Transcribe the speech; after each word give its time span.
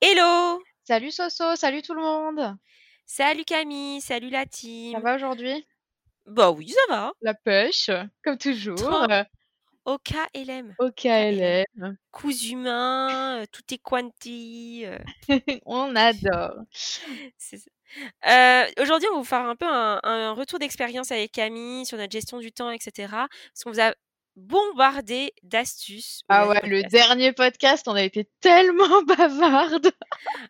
Hello 0.00 0.62
Salut 0.84 1.10
Soso, 1.12 1.56
salut 1.56 1.82
tout 1.82 1.94
le 1.94 2.00
monde. 2.02 2.56
Salut 3.06 3.44
Camille, 3.44 4.00
salut 4.00 4.30
la 4.30 4.46
team. 4.46 4.92
Ça 4.94 5.00
va 5.00 5.16
aujourd'hui? 5.16 5.66
Bah 6.26 6.50
oui, 6.50 6.68
ça 6.70 6.80
va. 6.88 7.12
La 7.22 7.34
pêche, 7.34 7.90
comme 8.24 8.38
toujours. 8.38 8.76
Trop. 8.76 9.06
Au 9.84 9.98
KLM. 9.98 10.74
Au 10.78 10.90
KLM. 10.90 11.96
Coups 12.12 12.50
humains, 12.50 13.42
euh, 13.42 13.46
tout 13.50 13.62
est 13.72 13.78
quanti. 13.78 14.82
euh, 14.84 14.98
On 15.66 15.94
adore. 15.96 16.54
Euh, 18.26 18.64
Aujourd'hui, 18.80 19.08
on 19.10 19.14
va 19.14 19.18
vous 19.18 19.24
faire 19.24 19.40
un 19.46 19.56
peu 19.56 19.66
un, 19.66 20.00
un 20.02 20.32
retour 20.32 20.58
d'expérience 20.58 21.10
avec 21.12 21.32
Camille 21.32 21.86
sur 21.86 21.98
notre 21.98 22.12
gestion 22.12 22.38
du 22.38 22.52
temps, 22.52 22.70
etc. 22.70 23.08
Parce 23.10 23.64
qu'on 23.64 23.70
vous 23.72 23.80
a 23.80 23.94
bombardé 24.36 25.32
d'astuces. 25.42 26.22
Ah 26.28 26.48
ouais, 26.48 26.60
le 26.66 26.82
dernier 26.84 27.32
podcast, 27.32 27.86
on 27.88 27.94
a 27.94 28.02
été 28.02 28.28
tellement 28.40 29.02
bavardes. 29.06 29.92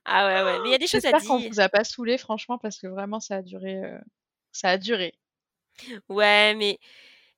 Ah 0.04 0.26
ouais, 0.26 0.42
ouais. 0.52 0.60
Mais 0.62 0.68
il 0.68 0.72
y 0.72 0.74
a 0.74 0.78
des 0.78 0.86
choses 0.86 1.04
à 1.06 1.10
J'espère 1.10 1.24
qu'on 1.28 1.38
dire. 1.38 1.50
vous 1.50 1.60
a 1.60 1.68
pas 1.68 1.84
saoulé, 1.84 2.18
franchement, 2.18 2.58
parce 2.58 2.78
que 2.78 2.86
vraiment, 2.86 3.20
ça 3.20 3.36
a 3.36 3.42
duré. 3.42 3.76
euh, 3.76 3.98
Ça 4.52 4.70
a 4.70 4.78
duré. 4.78 5.14
Ouais, 6.08 6.54
mais 6.54 6.78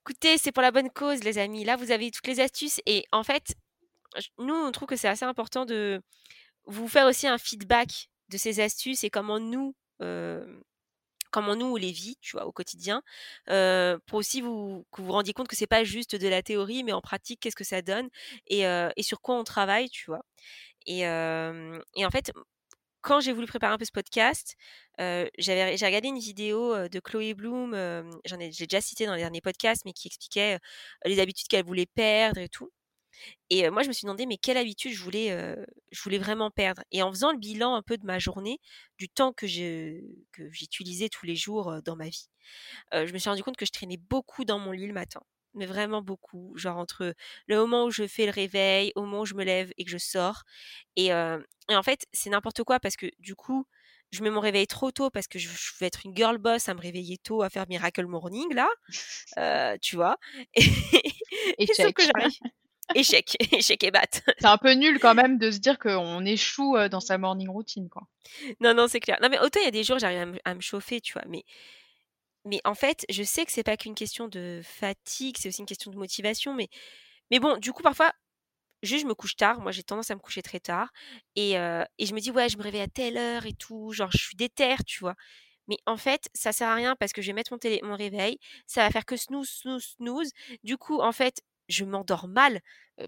écoutez, 0.01 0.37
c'est 0.37 0.51
pour 0.51 0.63
la 0.63 0.71
bonne 0.71 0.89
cause, 0.89 1.23
les 1.23 1.37
amis. 1.37 1.63
Là, 1.63 1.75
vous 1.75 1.91
avez 1.91 2.11
toutes 2.11 2.27
les 2.27 2.39
astuces. 2.39 2.81
Et 2.85 3.05
en 3.11 3.23
fait, 3.23 3.55
nous, 4.37 4.53
on 4.53 4.71
trouve 4.71 4.87
que 4.87 4.95
c'est 4.95 5.07
assez 5.07 5.25
important 5.25 5.65
de 5.65 6.01
vous 6.65 6.87
faire 6.87 7.07
aussi 7.07 7.27
un 7.27 7.37
feedback 7.37 8.09
de 8.29 8.37
ces 8.37 8.59
astuces 8.59 9.03
et 9.03 9.09
comment 9.09 9.39
nous, 9.39 9.75
euh, 10.01 10.45
comment 11.33 11.55
nous 11.55 11.65
on 11.65 11.75
les 11.75 11.91
vit, 11.91 12.17
tu 12.21 12.37
vois, 12.37 12.45
au 12.45 12.51
quotidien, 12.53 13.01
pour 13.47 14.19
aussi 14.19 14.41
vous 14.41 14.85
que 14.91 15.01
vous 15.01 15.07
vous 15.07 15.13
rendiez 15.13 15.33
compte 15.33 15.47
que 15.47 15.55
c'est 15.55 15.67
pas 15.67 15.83
juste 15.83 16.15
de 16.15 16.27
la 16.27 16.41
théorie, 16.43 16.83
mais 16.83 16.93
en 16.93 17.01
pratique, 17.01 17.39
qu'est-ce 17.41 17.55
que 17.55 17.63
ça 17.65 17.81
donne 17.81 18.09
et, 18.47 18.63
sur 19.01 19.19
quoi 19.21 19.35
on 19.35 19.43
travaille, 19.43 19.89
tu 19.89 20.05
vois? 20.07 20.23
Et, 20.85 21.05
en 21.07 22.11
fait, 22.11 22.31
quand 23.01 23.19
j'ai 23.19 23.33
voulu 23.33 23.47
préparer 23.47 23.73
un 23.73 23.77
peu 23.77 23.85
ce 23.85 23.91
podcast, 23.91 24.55
j'ai 24.99 25.85
regardé 25.85 26.07
une 26.09 26.19
vidéo 26.19 26.87
de 26.87 26.99
Chloé 26.99 27.33
Bloom, 27.33 27.73
j'en 28.25 28.39
ai 28.39 28.49
déjà 28.49 28.81
cité 28.81 29.05
dans 29.05 29.15
les 29.15 29.21
derniers 29.21 29.41
podcasts, 29.41 29.85
mais 29.85 29.93
qui 29.93 30.07
expliquait 30.07 30.59
les 31.05 31.19
habitudes 31.19 31.47
qu'elle 31.47 31.65
voulait 31.65 31.87
perdre 31.87 32.39
et 32.39 32.49
tout. 32.49 32.71
Et 33.49 33.65
euh, 33.67 33.71
moi, 33.71 33.83
je 33.83 33.87
me 33.87 33.93
suis 33.93 34.05
demandé, 34.05 34.25
mais 34.25 34.37
quelle 34.37 34.57
habitude 34.57 34.93
je 34.93 35.01
voulais, 35.03 35.31
euh, 35.31 35.55
je 35.91 36.01
voulais 36.03 36.17
vraiment 36.17 36.51
perdre? 36.51 36.83
Et 36.91 37.03
en 37.03 37.11
faisant 37.11 37.31
le 37.31 37.37
bilan 37.37 37.75
un 37.75 37.81
peu 37.81 37.97
de 37.97 38.05
ma 38.05 38.19
journée, 38.19 38.59
du 38.97 39.09
temps 39.09 39.33
que 39.33 39.47
je 39.47 39.99
que 40.31 40.49
j'utilisais 40.51 41.09
tous 41.09 41.25
les 41.25 41.35
jours 41.35 41.69
euh, 41.71 41.81
dans 41.81 41.95
ma 41.95 42.09
vie, 42.09 42.29
je 42.93 43.11
me 43.13 43.17
suis 43.17 43.29
rendu 43.29 43.43
compte 43.43 43.57
que 43.57 43.65
je 43.65 43.71
traînais 43.71 43.97
beaucoup 43.97 44.45
dans 44.45 44.59
mon 44.59 44.71
lit 44.71 44.87
le 44.87 44.93
matin. 44.93 45.21
Mais 45.55 45.65
vraiment 45.67 46.01
beaucoup. 46.01 46.53
Genre 46.57 46.77
entre 46.77 47.13
le 47.47 47.57
moment 47.57 47.85
où 47.85 47.91
je 47.91 48.07
fais 48.07 48.25
le 48.25 48.31
réveil, 48.31 48.91
au 48.95 49.01
moment 49.03 49.21
où 49.21 49.25
je 49.25 49.35
me 49.35 49.43
lève 49.43 49.71
et 49.77 49.85
que 49.85 49.91
je 49.91 49.97
sors. 49.99 50.43
Et, 50.95 51.07
et 51.07 51.75
en 51.75 51.83
fait, 51.83 52.05
c'est 52.13 52.29
n'importe 52.31 52.63
quoi 52.63 52.79
parce 52.79 52.95
que 52.95 53.07
du 53.19 53.35
coup, 53.35 53.65
je 54.11 54.23
mets 54.23 54.29
mon 54.31 54.39
réveil 54.41 54.67
trop 54.67 54.91
tôt 54.91 55.09
parce 55.09 55.27
que 55.27 55.39
je, 55.39 55.49
je 55.49 55.71
veux 55.79 55.85
être 55.87 56.05
une 56.05 56.15
girl 56.15 56.37
boss 56.37 56.69
à 56.69 56.73
me 56.73 56.81
réveiller 56.81 57.17
tôt, 57.17 57.41
à 57.43 57.49
faire 57.49 57.65
Miracle 57.69 58.05
Morning, 58.07 58.53
là. 58.53 58.67
Euh, 59.37 59.77
tu 59.81 59.95
vois? 59.95 60.17
Et, 60.55 60.61
et 61.67 61.75
sauf 61.75 61.91
Échec. 61.91 61.93
que 61.93 62.03
j'arrive. 62.03 62.31
Échec, 62.95 63.35
échec 63.53 63.83
et 63.83 63.91
bat. 63.91 64.01
C'est 64.11 64.45
un 64.45 64.57
peu 64.57 64.71
nul 64.73 64.99
quand 64.99 65.15
même 65.15 65.37
de 65.37 65.51
se 65.51 65.59
dire 65.59 65.79
qu'on 65.79 66.25
échoue 66.25 66.75
euh, 66.77 66.89
dans 66.89 66.99
sa 66.99 67.17
morning 67.17 67.49
routine, 67.49 67.89
quoi. 67.89 68.03
Non, 68.59 68.73
non, 68.73 68.87
c'est 68.87 68.99
clair. 68.99 69.17
Non, 69.21 69.29
mais 69.29 69.39
autant 69.39 69.59
il 69.61 69.65
y 69.65 69.67
a 69.67 69.71
des 69.71 69.83
jours, 69.83 69.99
j'arrive 69.99 70.39
à, 70.45 70.53
me- 70.55 70.61
chauffer, 70.61 71.01
tu 71.01 71.13
vois. 71.13 71.23
Mais, 71.27 71.43
mais 72.45 72.59
en 72.65 72.75
fait, 72.75 73.05
je 73.09 73.23
sais 73.23 73.45
que 73.45 73.51
c'est 73.51 73.63
pas 73.63 73.77
qu'une 73.77 73.95
question 73.95 74.27
de 74.27 74.61
fatigue, 74.63 75.37
c'est 75.39 75.49
aussi 75.49 75.61
une 75.61 75.65
question 75.67 75.91
de 75.91 75.97
motivation. 75.97 76.53
Mais, 76.53 76.69
mais 77.31 77.39
bon, 77.39 77.57
du 77.57 77.71
coup, 77.73 77.83
parfois, 77.83 78.11
juste 78.83 79.03
je 79.03 79.07
me 79.07 79.15
couche 79.15 79.35
tard. 79.35 79.61
Moi, 79.61 79.71
j'ai 79.71 79.83
tendance 79.83 80.11
à 80.11 80.15
me 80.15 80.19
coucher 80.19 80.41
très 80.41 80.59
tard. 80.59 80.91
Et, 81.35 81.57
euh, 81.57 81.83
et 81.97 82.05
je 82.05 82.13
me 82.13 82.19
dis, 82.19 82.31
ouais, 82.31 82.49
je 82.49 82.57
me 82.57 82.63
réveille 82.63 82.81
à 82.81 82.87
telle 82.87 83.17
heure 83.17 83.45
et 83.45 83.53
tout. 83.53 83.91
Genre, 83.93 84.11
je 84.11 84.17
suis 84.17 84.35
déter, 84.35 84.75
tu 84.85 84.99
vois. 84.99 85.15
Mais 85.67 85.77
en 85.85 85.97
fait, 85.97 86.29
ça 86.33 86.51
sert 86.51 86.67
à 86.67 86.75
rien 86.75 86.95
parce 86.97 87.13
que 87.13 87.21
je 87.21 87.27
vais 87.27 87.33
mettre 87.33 87.53
mon, 87.53 87.59
télé, 87.59 87.79
mon 87.83 87.95
réveil. 87.95 88.37
Ça 88.67 88.81
va 88.83 88.91
faire 88.91 89.05
que 89.05 89.15
snooze, 89.17 89.49
snooze, 89.49 89.95
snooze. 89.97 90.31
Du 90.63 90.77
coup, 90.77 90.99
en 91.01 91.11
fait, 91.13 91.41
je 91.67 91.85
m'endors 91.85 92.27
mal 92.27 92.61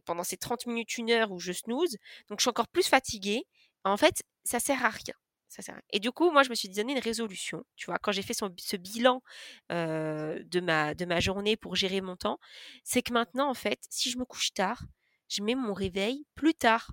pendant 0.06 0.24
ces 0.24 0.38
30 0.38 0.66
minutes, 0.68 0.98
une 0.98 1.12
heure 1.12 1.32
où 1.32 1.40
je 1.40 1.52
snooze. 1.52 1.98
Donc, 2.30 2.40
je 2.40 2.44
suis 2.44 2.50
encore 2.50 2.68
plus 2.68 2.88
fatiguée. 2.88 3.46
En 3.84 3.98
fait, 3.98 4.24
ça 4.44 4.60
sert 4.60 4.84
à 4.84 4.90
rien. 4.90 5.14
Sert 5.48 5.70
à 5.70 5.74
rien. 5.74 5.82
Et 5.92 6.00
du 6.00 6.12
coup, 6.12 6.32
moi, 6.32 6.44
je 6.44 6.50
me 6.50 6.56
suis 6.56 6.70
donné 6.70 6.94
une 6.94 7.00
résolution. 7.00 7.64
Tu 7.76 7.86
vois, 7.86 7.98
quand 8.00 8.12
j'ai 8.12 8.24
fait 8.24 8.34
ce 8.34 8.78
bilan 8.78 9.22
de, 9.70 10.60
ma, 10.60 10.96
de 10.96 11.06
ma 11.06 11.20
journée 11.20 11.56
pour 11.58 11.76
gérer 11.76 12.02
mon 12.02 12.16
temps, 12.16 12.40
c'est 12.84 13.02
que 13.02 13.14
maintenant, 13.14 13.50
en 13.50 13.54
fait, 13.54 13.80
si 13.90 14.10
je 14.10 14.18
me 14.18 14.26
couche 14.26 14.54
tard, 14.54 14.84
je 15.28 15.42
mets 15.44 15.56
mon 15.56 15.74
réveil 15.74 16.26
plus 16.36 16.54
tard. 16.54 16.92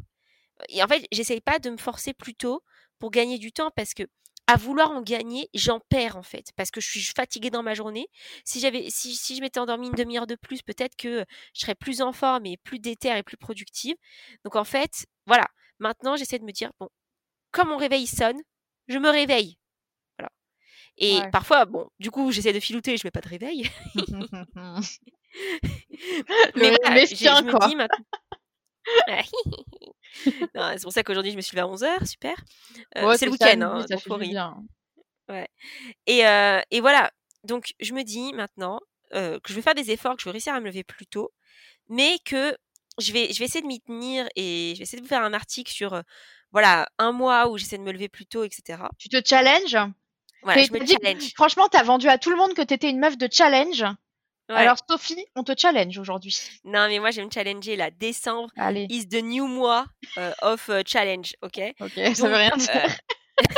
Et 0.68 0.82
en 0.82 0.88
fait, 0.88 1.06
j'essaye 1.12 1.40
pas 1.40 1.58
de 1.58 1.70
me 1.70 1.76
forcer 1.76 2.14
plus 2.14 2.34
tôt 2.34 2.62
pour 2.98 3.10
gagner 3.10 3.38
du 3.38 3.52
temps 3.52 3.70
parce 3.74 3.94
que 3.94 4.04
à 4.46 4.56
vouloir 4.56 4.90
en 4.90 5.02
gagner, 5.02 5.48
j'en 5.54 5.80
perds 5.88 6.16
en 6.16 6.22
fait 6.22 6.46
parce 6.56 6.70
que 6.70 6.80
je 6.80 6.88
suis 6.88 7.02
fatiguée 7.14 7.50
dans 7.50 7.62
ma 7.62 7.74
journée. 7.74 8.08
Si 8.44 8.60
j'avais 8.60 8.90
si, 8.90 9.14
si 9.14 9.36
je 9.36 9.40
m'étais 9.40 9.60
endormie 9.60 9.88
une 9.88 9.94
demi-heure 9.94 10.26
de 10.26 10.34
plus, 10.34 10.62
peut-être 10.62 10.96
que 10.96 11.24
je 11.54 11.60
serais 11.60 11.74
plus 11.74 12.02
en 12.02 12.12
forme 12.12 12.46
et 12.46 12.56
plus 12.58 12.78
déter 12.78 13.16
et 13.16 13.22
plus 13.22 13.36
productive. 13.36 13.96
Donc 14.44 14.56
en 14.56 14.64
fait, 14.64 15.06
voilà, 15.26 15.46
maintenant 15.78 16.16
j'essaie 16.16 16.38
de 16.38 16.44
me 16.44 16.52
dire 16.52 16.70
bon, 16.80 16.88
quand 17.52 17.66
mon 17.66 17.76
réveil 17.76 18.06
sonne, 18.06 18.40
je 18.88 18.98
me 18.98 19.10
réveille. 19.10 19.58
Voilà. 20.18 20.30
Et 20.98 21.20
Ouais. 21.20 21.30
parfois 21.30 21.64
bon, 21.64 21.88
du 22.00 22.10
coup, 22.10 22.32
j'essaie 22.32 22.52
de 22.52 22.60
filouter, 22.60 22.96
je 22.96 23.06
mets 23.06 23.10
pas 23.12 23.20
de 23.20 23.28
réveil. 23.28 23.70
Mais 26.56 26.76
voilà, 26.82 27.04
je 27.04 27.44
me 27.44 27.68
dis 27.68 27.76
maintenant 27.76 28.04
c'est 30.54 30.82
pour 30.82 30.92
ça 30.92 31.02
qu'aujourd'hui 31.02 31.32
je 31.32 31.36
me 31.36 31.42
suis 31.42 31.56
levée 31.56 31.66
à 31.68 31.70
11h, 31.72 32.06
super. 32.06 32.34
Euh, 32.96 33.06
Ouais, 33.08 33.18
c'est 33.18 33.26
le 33.26 33.32
week-end, 33.32 33.60
hein, 33.62 33.80
ça 33.88 33.96
fait 33.96 34.10
bien. 34.28 34.56
Et, 36.06 36.26
euh, 36.26 36.60
et 36.70 36.80
voilà, 36.80 37.10
donc 37.44 37.72
je 37.80 37.92
me 37.94 38.02
dis 38.02 38.32
maintenant 38.34 38.80
euh, 39.14 39.38
que 39.40 39.48
je 39.50 39.54
vais 39.54 39.62
faire 39.62 39.74
des 39.74 39.90
efforts, 39.90 40.16
que 40.16 40.20
je 40.22 40.26
vais 40.26 40.32
réussir 40.32 40.54
à 40.54 40.60
me 40.60 40.66
lever 40.66 40.84
plus 40.84 41.06
tôt, 41.06 41.32
mais 41.88 42.18
que 42.24 42.56
je 42.98 43.12
vais, 43.12 43.32
je 43.32 43.38
vais 43.38 43.46
essayer 43.46 43.62
de 43.62 43.66
m'y 43.66 43.80
tenir 43.80 44.28
et 44.36 44.72
je 44.74 44.78
vais 44.78 44.82
essayer 44.82 44.98
de 44.98 45.02
vous 45.02 45.08
faire 45.08 45.22
un 45.22 45.32
article 45.32 45.72
sur 45.72 46.02
voilà 46.50 46.86
un 46.98 47.12
mois 47.12 47.48
où 47.48 47.56
j'essaie 47.56 47.78
de 47.78 47.82
me 47.82 47.92
lever 47.92 48.08
plus 48.10 48.26
tôt, 48.26 48.44
etc. 48.44 48.82
Tu 48.98 49.08
te 49.08 49.16
challenges? 49.26 49.78
Voilà, 50.42 50.62
je 50.66 50.72
me 50.72 50.80
dit- 50.80 50.92
challenge. 51.02 51.32
Franchement, 51.34 51.68
t'as 51.70 51.82
vendu 51.82 52.08
à 52.08 52.18
tout 52.18 52.30
le 52.30 52.36
monde 52.36 52.52
que 52.54 52.62
t'étais 52.62 52.90
une 52.90 52.98
meuf 52.98 53.16
de 53.16 53.28
challenge. 53.30 53.84
Ouais. 54.52 54.58
Alors 54.58 54.78
Sophie, 54.88 55.24
on 55.36 55.44
te 55.44 55.52
challenge 55.56 55.96
aujourd'hui. 55.98 56.36
Non, 56.64 56.88
mais 56.88 56.98
moi 56.98 57.10
je 57.10 57.20
vais 57.20 57.26
me 57.26 57.30
challenger 57.30 57.76
là. 57.76 57.90
Décembre 57.90 58.50
Allez, 58.56 58.86
is 58.90 59.08
the 59.08 59.22
new 59.22 59.46
mois 59.46 59.86
euh, 60.18 60.32
of 60.42 60.68
euh, 60.68 60.82
challenge, 60.86 61.34
ok? 61.42 61.60
Ok, 61.80 61.92
ça 61.94 62.04
Donc, 62.04 62.16
veut 62.18 62.34
rien 62.34 62.56
dire. 62.56 62.70
euh, 62.74 62.88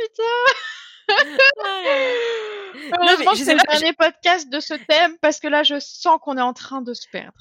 Putain. 0.00 0.22
ah 1.08 1.24
là 1.64 1.82
là. 1.82 2.12
Heureusement 3.00 3.34
je 3.34 3.38
que 3.40 3.44
c'est 3.44 3.54
le 3.54 3.60
pas, 3.64 3.74
je- 3.74 3.78
dernier 3.80 3.92
podcast 3.94 4.48
de 4.50 4.60
ce 4.60 4.74
thème 4.74 5.16
parce 5.20 5.40
que 5.40 5.48
là, 5.48 5.62
je 5.62 5.78
sens 5.80 6.18
qu'on 6.22 6.36
est 6.36 6.40
en 6.42 6.52
train 6.52 6.82
de 6.82 6.92
se 6.94 7.06
perdre. 7.10 7.32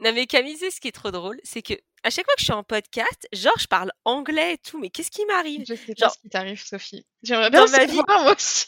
Non 0.00 0.12
mais 0.12 0.26
Camille, 0.26 0.56
ce 0.58 0.78
qui 0.80 0.88
est 0.88 0.92
trop 0.92 1.10
drôle, 1.10 1.40
c'est 1.42 1.62
que 1.62 1.72
à 2.02 2.10
chaque 2.10 2.26
fois 2.26 2.34
que 2.34 2.40
je 2.40 2.44
suis 2.44 2.52
en 2.52 2.62
podcast, 2.62 3.26
genre 3.32 3.54
je 3.58 3.66
parle 3.66 3.90
anglais 4.04 4.54
et 4.54 4.58
tout, 4.58 4.78
mais 4.78 4.90
qu'est-ce 4.90 5.10
qui 5.10 5.24
m'arrive? 5.26 5.64
Je 5.66 5.74
sais 5.74 5.94
pas 5.94 6.06
Genre- 6.06 6.12
ce 6.14 6.18
qui 6.20 6.28
t'arrive, 6.28 6.62
Sophie. 6.62 7.06
J'aimerais 7.22 7.50
bien 7.50 7.64
Dans 7.64 7.70
ma 7.70 7.84
vie- 7.86 7.96
savoir 7.96 8.20
moi 8.24 8.34
aussi. 8.34 8.66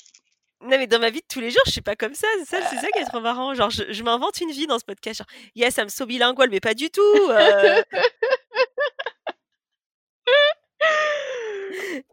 Non 0.60 0.70
mais 0.76 0.86
dans 0.88 0.98
ma 0.98 1.10
vie 1.10 1.20
de 1.20 1.26
tous 1.28 1.38
les 1.40 1.50
jours, 1.50 1.62
je 1.66 1.70
suis 1.70 1.80
pas 1.80 1.94
comme 1.94 2.14
ça, 2.14 2.26
c'est 2.38 2.44
ça, 2.60 2.66
c'est 2.68 2.76
ça 2.76 2.88
qui 2.90 2.98
est 2.98 3.04
trop 3.04 3.20
marrant. 3.20 3.54
Genre 3.54 3.70
je, 3.70 3.84
je 3.92 4.02
m'invente 4.02 4.40
une 4.40 4.50
vie 4.50 4.66
dans 4.66 4.78
ce 4.78 4.84
podcast. 4.84 5.18
Genre, 5.18 5.26
yes, 5.54 5.76
I'm 5.76 5.88
so 5.88 6.04
bilingual, 6.04 6.48
mais 6.50 6.60
pas 6.60 6.74
du 6.74 6.90
tout. 6.90 7.00
euh, 7.30 7.82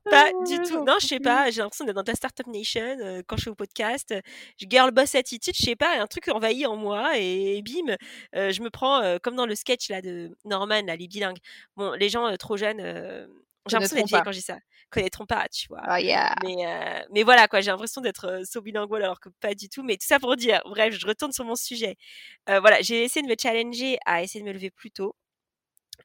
pas 0.05 0.27
Ah, 0.29 0.31
du 0.47 0.57
tout. 0.61 0.83
Non, 0.85 0.95
je 1.01 1.07
sais 1.07 1.19
pas. 1.19 1.49
J'ai 1.51 1.61
l'impression 1.61 1.85
d'être 1.85 1.95
dans 1.95 2.03
ta 2.03 2.13
startup 2.15 2.47
nation 2.47 2.81
euh, 3.01 3.21
quand 3.27 3.37
je 3.37 3.43
fais 3.45 3.49
au 3.49 3.55
podcast. 3.55 4.11
euh, 4.11 4.21
Je 4.57 4.65
girl 4.69 4.91
boss 4.91 5.15
attitude, 5.15 5.55
je 5.57 5.63
sais 5.63 5.75
pas, 5.75 5.99
un 5.99 6.07
truc 6.07 6.27
envahi 6.27 6.65
en 6.65 6.75
moi 6.75 7.17
et, 7.17 7.61
bim, 7.63 7.95
euh, 8.35 8.51
je 8.51 8.61
me 8.61 8.69
prends 8.69 9.01
euh, 9.01 9.17
comme 9.21 9.35
dans 9.35 9.45
le 9.45 9.55
sketch 9.55 9.89
là 9.89 10.01
de 10.01 10.31
Norman, 10.45 10.81
là, 10.85 10.95
les 10.95 11.07
bilingues. 11.07 11.39
Bon, 11.75 11.91
les 11.93 12.09
gens 12.09 12.27
euh, 12.27 12.35
trop 12.35 12.57
jeunes, 12.57 12.79
euh, 12.79 13.27
j'ai 13.67 13.75
l'impression 13.75 13.95
d'être 13.95 14.07
vieille 14.07 14.21
quand 14.23 14.31
dis 14.31 14.41
ça. 14.41 14.57
Connaîtront 14.89 15.25
pas, 15.25 15.47
tu 15.49 15.67
vois. 15.67 15.81
Oh 15.89 15.95
yeah. 15.97 16.35
Mais, 16.43 16.65
euh, 16.65 17.03
mais 17.11 17.23
voilà, 17.23 17.47
quoi, 17.47 17.61
j'ai 17.61 17.71
l'impression 17.71 18.01
d'être 18.01 18.27
euh, 18.27 18.43
so 18.43 18.61
bilingual 18.61 19.03
alors 19.03 19.19
que 19.19 19.29
pas 19.39 19.55
du 19.55 19.69
tout. 19.69 19.83
Mais 19.83 19.97
tout 19.97 20.05
ça 20.05 20.19
pour 20.19 20.35
dire, 20.35 20.61
bref, 20.65 20.93
je 20.93 21.07
retourne 21.07 21.31
sur 21.31 21.45
mon 21.45 21.55
sujet. 21.55 21.95
Euh, 22.49 22.59
voilà, 22.59 22.81
j'ai 22.81 23.03
essayé 23.03 23.25
de 23.25 23.29
me 23.29 23.35
challenger 23.41 23.97
à 24.05 24.21
essayer 24.21 24.41
de 24.41 24.47
me 24.47 24.53
lever 24.53 24.71
plus 24.71 24.91
tôt. 24.91 25.15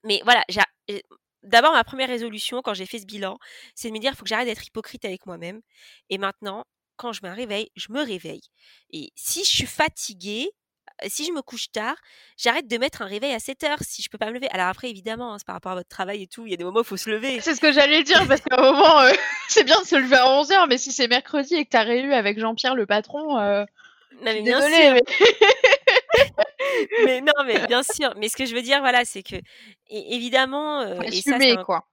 Mais 0.04 0.20
voilà, 0.24 0.44
d'abord 1.42 1.72
ma 1.72 1.84
première 1.84 2.08
résolution 2.08 2.62
quand 2.62 2.74
j'ai 2.74 2.86
fait 2.86 2.98
ce 2.98 3.06
bilan, 3.06 3.38
c'est 3.74 3.88
de 3.88 3.94
me 3.94 3.98
dire: 3.98 4.12
«Il 4.12 4.16
faut 4.16 4.24
que 4.24 4.28
j'arrête 4.28 4.46
d'être 4.46 4.66
hypocrite 4.66 5.04
avec 5.04 5.26
moi-même» 5.26 5.60
et 6.08 6.18
maintenant, 6.18 6.64
quand 6.96 7.12
je 7.12 7.20
me 7.24 7.34
réveille, 7.34 7.70
je 7.76 7.86
me 7.90 8.02
réveille 8.04 8.42
et 8.90 9.10
si 9.16 9.44
je 9.44 9.50
suis 9.50 9.66
fatiguée, 9.66 10.50
si 11.08 11.24
je 11.24 11.32
me 11.32 11.42
couche 11.42 11.70
tard, 11.72 11.96
j'arrête 12.36 12.68
de 12.68 12.78
mettre 12.78 13.02
un 13.02 13.06
réveil 13.06 13.32
à 13.32 13.38
7 13.38 13.64
heures 13.64 13.78
si 13.82 14.02
je 14.02 14.08
peux 14.08 14.18
pas 14.18 14.26
me 14.26 14.32
lever. 14.32 14.48
Alors 14.50 14.68
après, 14.68 14.90
évidemment, 14.90 15.32
hein, 15.32 15.38
c'est 15.38 15.46
par 15.46 15.54
rapport 15.54 15.72
à 15.72 15.76
votre 15.76 15.88
travail 15.88 16.22
et 16.22 16.26
tout, 16.26 16.46
il 16.46 16.50
y 16.50 16.54
a 16.54 16.56
des 16.56 16.64
moments 16.64 16.80
où 16.80 16.82
il 16.82 16.86
faut 16.86 16.96
se 16.96 17.10
lever. 17.10 17.40
C'est 17.40 17.54
ce 17.54 17.60
que 17.60 17.72
j'allais 17.72 18.02
dire, 18.02 18.26
parce 18.26 18.40
qu'à 18.40 18.56
un 18.58 18.72
moment, 18.72 19.00
euh, 19.00 19.12
c'est 19.48 19.64
bien 19.64 19.80
de 19.80 19.86
se 19.86 19.96
lever 19.96 20.16
à 20.16 20.30
11 20.30 20.50
heures, 20.52 20.66
mais 20.66 20.78
si 20.78 20.92
c'est 20.92 21.08
mercredi 21.08 21.54
et 21.54 21.64
que 21.64 21.70
tu 21.70 21.76
as 21.76 21.82
réu 21.82 22.12
avec 22.12 22.38
Jean-Pierre 22.38 22.74
le 22.74 22.86
patron, 22.86 23.38
euh, 23.38 23.64
non, 24.22 24.24
mais 24.24 24.42
bien 24.42 24.60
sûr. 24.60 24.70
Mais... 24.70 25.02
mais... 27.04 27.20
non, 27.20 27.32
mais 27.46 27.58
bien 27.66 27.82
sûr. 27.82 28.12
Mais 28.16 28.28
ce 28.28 28.36
que 28.36 28.44
je 28.44 28.54
veux 28.54 28.62
dire, 28.62 28.80
voilà, 28.80 29.04
c'est 29.04 29.22
que 29.22 29.36
évidemment, 29.88 30.80
euh, 30.80 31.00
et 31.02 31.22
ça, 31.22 31.38
quoi. 31.64 31.86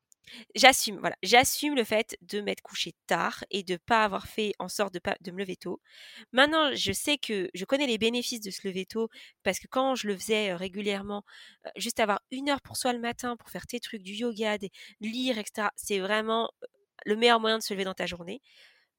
J'assume, 0.56 1.00
voilà, 1.00 1.16
j'assume 1.24 1.76
le 1.76 1.84
fait 1.84 2.18
de 2.22 2.42
m'être 2.42 2.62
couché 2.62 2.94
tard 3.08 3.44
et 3.50 3.64
de 3.64 3.78
pas 3.78 4.04
avoir 4.04 4.28
fait 4.28 4.54
en 4.60 4.68
sorte 4.68 4.94
de 4.94 5.32
me 5.32 5.38
lever 5.38 5.56
tôt. 5.56 5.82
Maintenant, 6.32 6.74
je 6.76 6.92
sais 6.92 7.18
que 7.18 7.50
je 7.54 7.66
connais 7.66 7.88
les 7.88 7.98
bénéfices 7.98 8.42
de 8.42 8.52
se 8.52 8.68
lever 8.68 8.86
tôt 8.86 9.10
parce 9.44 9.60
que 9.60 9.68
quand 9.68 9.96
je 9.96 10.08
le 10.08 10.18
faisais 10.18 10.54
régulièrement, 10.54 11.24
juste 11.76 12.00
avoir 12.00 12.22
une 12.32 12.50
heure 12.50 12.62
pour 12.62 12.78
soi 12.78 12.94
le 12.94 13.00
matin 13.00 13.38
pour 13.38 13.50
faire 13.50 13.68
tes 13.68 13.80
trucs, 13.80 14.04
du 14.04 14.14
yoga, 14.14 14.58
des, 14.58 14.72
lire, 15.02 15.38
etc., 15.38 15.70
c'est 15.76 16.00
vraiment 16.00 16.52
le 17.06 17.16
meilleur 17.16 17.40
moyen 17.40 17.58
de 17.58 17.64
se 17.64 17.74
lever 17.74 17.86
dans 17.86 17.94
ta 17.94 18.06
journée. 18.06 18.42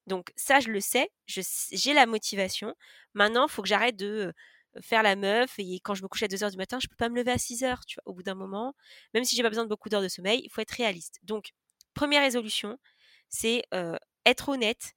Donc 0.06 0.32
ça, 0.36 0.60
je 0.60 0.70
le 0.70 0.80
sais, 0.80 1.10
j'ai 1.26 1.92
la 1.94 2.06
motivation. 2.06 2.74
Maintenant, 3.14 3.46
il 3.46 3.52
faut 3.52 3.62
que 3.62 3.68
j'arrête 3.68 3.96
de 3.96 4.32
faire 4.80 5.02
la 5.02 5.16
meuf 5.16 5.58
et 5.58 5.80
quand 5.80 5.94
je 5.94 6.02
me 6.02 6.08
couche 6.08 6.22
à 6.22 6.28
2 6.28 6.44
heures 6.44 6.50
du 6.50 6.56
matin, 6.56 6.78
je 6.80 6.88
peux 6.88 6.96
pas 6.96 7.08
me 7.08 7.16
lever 7.16 7.30
à 7.30 7.38
6 7.38 7.64
heures, 7.64 7.84
tu 7.86 7.96
vois, 7.96 8.12
au 8.12 8.14
bout 8.14 8.22
d'un 8.22 8.34
moment. 8.34 8.74
Même 9.14 9.24
si 9.24 9.36
j'ai 9.36 9.42
pas 9.42 9.48
besoin 9.48 9.64
de 9.64 9.68
beaucoup 9.68 9.88
d'heures 9.88 10.02
de 10.02 10.08
sommeil, 10.08 10.40
il 10.44 10.50
faut 10.50 10.60
être 10.60 10.72
réaliste. 10.72 11.18
Donc, 11.22 11.50
première 11.94 12.22
résolution, 12.22 12.78
c'est 13.28 13.64
être 14.24 14.48
honnête. 14.48 14.92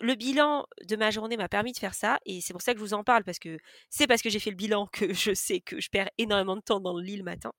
Le 0.00 0.14
bilan 0.14 0.66
de 0.82 0.96
ma 0.96 1.10
journée 1.10 1.36
m'a 1.36 1.48
permis 1.48 1.72
de 1.72 1.78
faire 1.78 1.94
ça 1.94 2.18
et 2.24 2.40
c'est 2.40 2.54
pour 2.54 2.62
ça 2.62 2.72
que 2.72 2.78
je 2.78 2.84
vous 2.84 2.94
en 2.94 3.04
parle 3.04 3.22
parce 3.24 3.38
que 3.38 3.58
c'est 3.90 4.06
parce 4.06 4.22
que 4.22 4.30
j'ai 4.30 4.38
fait 4.38 4.50
le 4.50 4.56
bilan 4.56 4.86
que 4.86 5.12
je 5.12 5.34
sais 5.34 5.60
que 5.60 5.80
je 5.80 5.90
perds 5.90 6.10
énormément 6.16 6.56
de 6.56 6.62
temps 6.62 6.80
dans 6.80 6.96
le 6.96 7.02
lit 7.02 7.16
le 7.16 7.24
matin. 7.24 7.52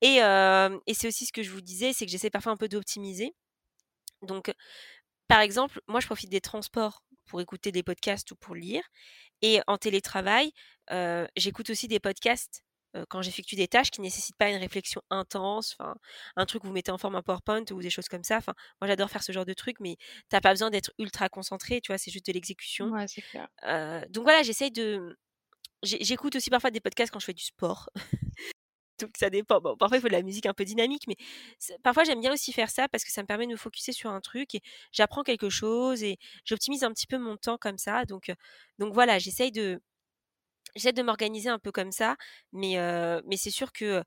Et, 0.00 0.18
et 0.18 0.94
c'est 0.94 1.08
aussi 1.08 1.26
ce 1.26 1.32
que 1.32 1.42
je 1.42 1.50
vous 1.50 1.60
disais, 1.60 1.92
c'est 1.92 2.06
que 2.06 2.12
j'essaie 2.12 2.30
parfois 2.30 2.52
un 2.52 2.56
peu 2.56 2.68
d'optimiser. 2.68 3.34
Donc, 4.22 4.52
par 5.26 5.40
exemple, 5.40 5.80
moi, 5.88 6.00
je 6.00 6.06
profite 6.06 6.30
des 6.30 6.40
transports 6.40 7.02
pour 7.28 7.40
écouter 7.40 7.72
des 7.72 7.82
podcasts 7.82 8.30
ou 8.32 8.36
pour 8.36 8.54
lire. 8.54 8.82
Et 9.42 9.60
en 9.66 9.78
télétravail, 9.78 10.52
j'écoute 11.36 11.70
aussi 11.70 11.88
des 11.88 12.00
podcasts 12.00 12.62
quand 13.08 13.22
j'effectue 13.22 13.54
des 13.54 13.68
tâches 13.68 13.90
qui 13.90 14.00
ne 14.00 14.06
nécessitent 14.06 14.36
pas 14.36 14.48
une 14.48 14.56
réflexion 14.56 15.02
intense, 15.10 15.76
un 16.36 16.46
truc 16.46 16.64
où 16.64 16.68
vous 16.68 16.72
mettez 16.72 16.90
en 16.90 16.98
forme 16.98 17.16
un 17.16 17.22
PowerPoint 17.22 17.64
ou 17.70 17.82
des 17.82 17.90
choses 17.90 18.08
comme 18.08 18.24
ça. 18.24 18.38
Enfin, 18.38 18.54
moi 18.80 18.88
j'adore 18.88 19.10
faire 19.10 19.22
ce 19.22 19.30
genre 19.30 19.44
de 19.44 19.52
truc, 19.52 19.76
mais 19.80 19.96
t'as 20.28 20.40
pas 20.40 20.50
besoin 20.50 20.70
d'être 20.70 20.90
ultra 20.98 21.28
concentré, 21.28 21.80
tu 21.80 21.92
vois, 21.92 21.98
c'est 21.98 22.10
juste 22.10 22.26
de 22.26 22.32
l'exécution. 22.32 22.90
Ouais, 22.90 23.06
donc 24.08 24.24
voilà, 24.24 24.42
j'essaye 24.42 24.70
de. 24.70 25.16
J'écoute 25.84 26.34
aussi 26.34 26.50
parfois 26.50 26.72
des 26.72 26.80
podcasts 26.80 27.12
quand 27.12 27.20
je 27.20 27.26
fais 27.26 27.34
du 27.34 27.44
sport. 27.44 27.88
donc 29.00 29.10
ça 29.16 29.30
dépend. 29.30 29.60
Parfois 29.76 29.98
il 29.98 30.00
faut 30.00 30.08
de 30.08 30.12
la 30.12 30.22
musique 30.22 30.46
un 30.46 30.54
peu 30.54 30.64
dynamique, 30.64 31.04
mais 31.08 31.16
parfois 31.82 32.04
j'aime 32.04 32.20
bien 32.20 32.32
aussi 32.32 32.52
faire 32.52 32.70
ça 32.70 32.88
parce 32.88 33.04
que 33.04 33.10
ça 33.12 33.22
me 33.22 33.26
permet 33.26 33.46
de 33.46 33.52
me 33.52 33.56
focuser 33.56 33.92
sur 33.92 34.10
un 34.10 34.20
truc 34.20 34.54
et 34.54 34.60
j'apprends 34.92 35.22
quelque 35.22 35.48
chose 35.50 36.02
et 36.02 36.18
j'optimise 36.44 36.84
un 36.84 36.92
petit 36.92 37.06
peu 37.06 37.18
mon 37.18 37.36
temps 37.36 37.58
comme 37.58 37.78
ça. 37.78 38.04
Donc, 38.04 38.30
voilà, 38.78 39.18
j'essaye 39.18 39.52
de 39.52 39.80
j'essaie 40.76 40.92
de 40.92 41.02
m'organiser 41.02 41.48
un 41.48 41.58
peu 41.58 41.72
comme 41.72 41.92
ça, 41.92 42.16
mais 42.52 42.76
c'est 43.36 43.50
sûr 43.50 43.72
que 43.72 44.02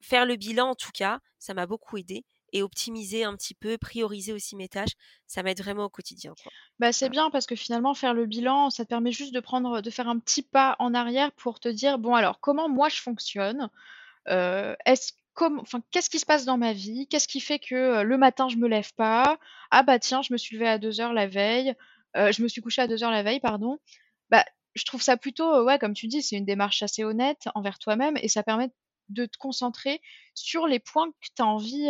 faire 0.00 0.26
le 0.26 0.36
bilan 0.36 0.70
en 0.70 0.74
tout 0.74 0.92
cas, 0.94 1.20
ça 1.38 1.54
m'a 1.54 1.66
beaucoup 1.66 1.96
aidé 1.98 2.24
et 2.56 2.62
optimiser 2.62 3.24
un 3.24 3.36
petit 3.36 3.54
peu, 3.54 3.76
prioriser 3.76 4.32
aussi 4.32 4.56
mes 4.56 4.68
tâches, 4.68 4.94
ça 5.26 5.42
m'aide 5.42 5.60
vraiment 5.60 5.84
au 5.84 5.88
quotidien. 5.90 6.32
Bah, 6.78 6.90
c'est 6.92 7.10
bien 7.10 7.28
parce 7.30 7.46
que 7.46 7.54
finalement 7.54 7.92
faire 7.94 8.14
le 8.14 8.24
bilan, 8.24 8.70
ça 8.70 8.84
te 8.84 8.88
permet 8.88 9.12
juste 9.12 9.34
de 9.34 9.40
prendre 9.40 9.82
de 9.82 9.90
faire 9.90 10.08
un 10.08 10.18
petit 10.18 10.42
pas 10.42 10.74
en 10.78 10.94
arrière 10.94 11.32
pour 11.32 11.60
te 11.60 11.68
dire: 11.68 11.98
«Bon 11.98 12.14
alors 12.14 12.40
comment 12.40 12.68
moi 12.68 12.88
je 12.88 13.00
fonctionne? 13.00 13.68
est-ce 14.26 15.12
enfin, 15.38 15.82
qu'est-ce 15.90 16.08
qui 16.08 16.18
se 16.18 16.24
passe 16.26 16.46
dans 16.46 16.56
ma 16.56 16.72
vie? 16.72 17.06
Qu'est-ce 17.08 17.28
qui 17.28 17.40
fait 17.40 17.58
que, 17.58 18.02
le 18.02 18.16
matin 18.16 18.48
je 18.48 18.56
me 18.56 18.68
lève 18.68 18.92
pas? 18.94 19.38
Ah 19.70 19.82
bah 19.82 19.98
tiens, 19.98 20.22
je 20.22 20.32
me 20.32 20.38
suis 20.38 20.56
levée 20.56 20.68
à 20.68 20.78
2h 20.78 21.12
la 21.12 21.26
veille, 21.26 21.74
je 22.14 22.42
me 22.42 22.48
suis 22.48 22.62
couchée 22.62 22.82
à 22.82 22.86
2h 22.86 23.10
la 23.10 23.22
veille, 23.22 23.40
pardon». 23.40 23.78
Bah, 24.30 24.44
je 24.74 24.84
trouve 24.84 25.02
ça 25.02 25.16
plutôt, 25.16 25.64
ouais, 25.64 25.78
comme 25.78 25.94
tu 25.94 26.06
dis, 26.06 26.22
c'est 26.22 26.36
une 26.36 26.44
démarche 26.44 26.82
assez 26.82 27.04
honnête 27.04 27.48
envers 27.54 27.78
toi-même 27.78 28.16
et 28.20 28.28
ça 28.28 28.42
permet 28.42 28.70
de 29.08 29.26
te 29.26 29.36
concentrer 29.38 30.00
sur 30.34 30.66
les 30.66 30.78
points 30.78 31.10
que 31.10 31.28
tu 31.34 31.42
as 31.42 31.46
envie 31.46 31.86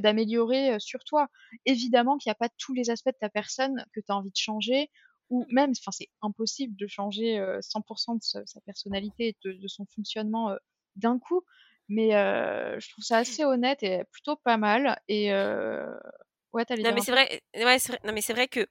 d'améliorer 0.00 0.78
sur 0.80 1.04
toi. 1.04 1.28
Évidemment 1.66 2.16
qu'il 2.18 2.30
n'y 2.30 2.32
a 2.32 2.36
pas 2.36 2.48
tous 2.58 2.74
les 2.74 2.90
aspects 2.90 3.10
de 3.10 3.18
ta 3.20 3.28
personne 3.28 3.84
que 3.92 4.00
tu 4.00 4.06
as 4.10 4.16
envie 4.16 4.30
de 4.30 4.36
changer, 4.36 4.90
ou 5.30 5.44
même, 5.50 5.72
enfin, 5.78 5.90
c'est 5.90 6.08
impossible 6.22 6.74
de 6.76 6.86
changer 6.86 7.38
100% 7.60 8.16
de 8.16 8.44
sa, 8.46 8.60
personnalité 8.62 9.28
et 9.28 9.36
de, 9.44 9.68
son 9.68 9.84
fonctionnement 9.86 10.56
d'un 10.96 11.18
coup. 11.18 11.42
Mais 11.88 12.10
je 12.10 12.90
trouve 12.90 13.04
ça 13.04 13.18
assez 13.18 13.44
honnête 13.44 13.82
et 13.82 14.04
plutôt 14.10 14.36
pas 14.36 14.56
mal. 14.56 15.00
Et 15.08 15.32
ouais, 15.32 16.64
non, 16.70 16.92
mais 16.94 17.00
c'est 17.00 17.12
vrai, 17.12 17.42
ouais, 17.54 17.78
vrai. 17.78 17.98
Non, 18.04 18.12
mais 18.12 18.20
c'est 18.20 18.32
vrai 18.32 18.48
que, 18.48 18.66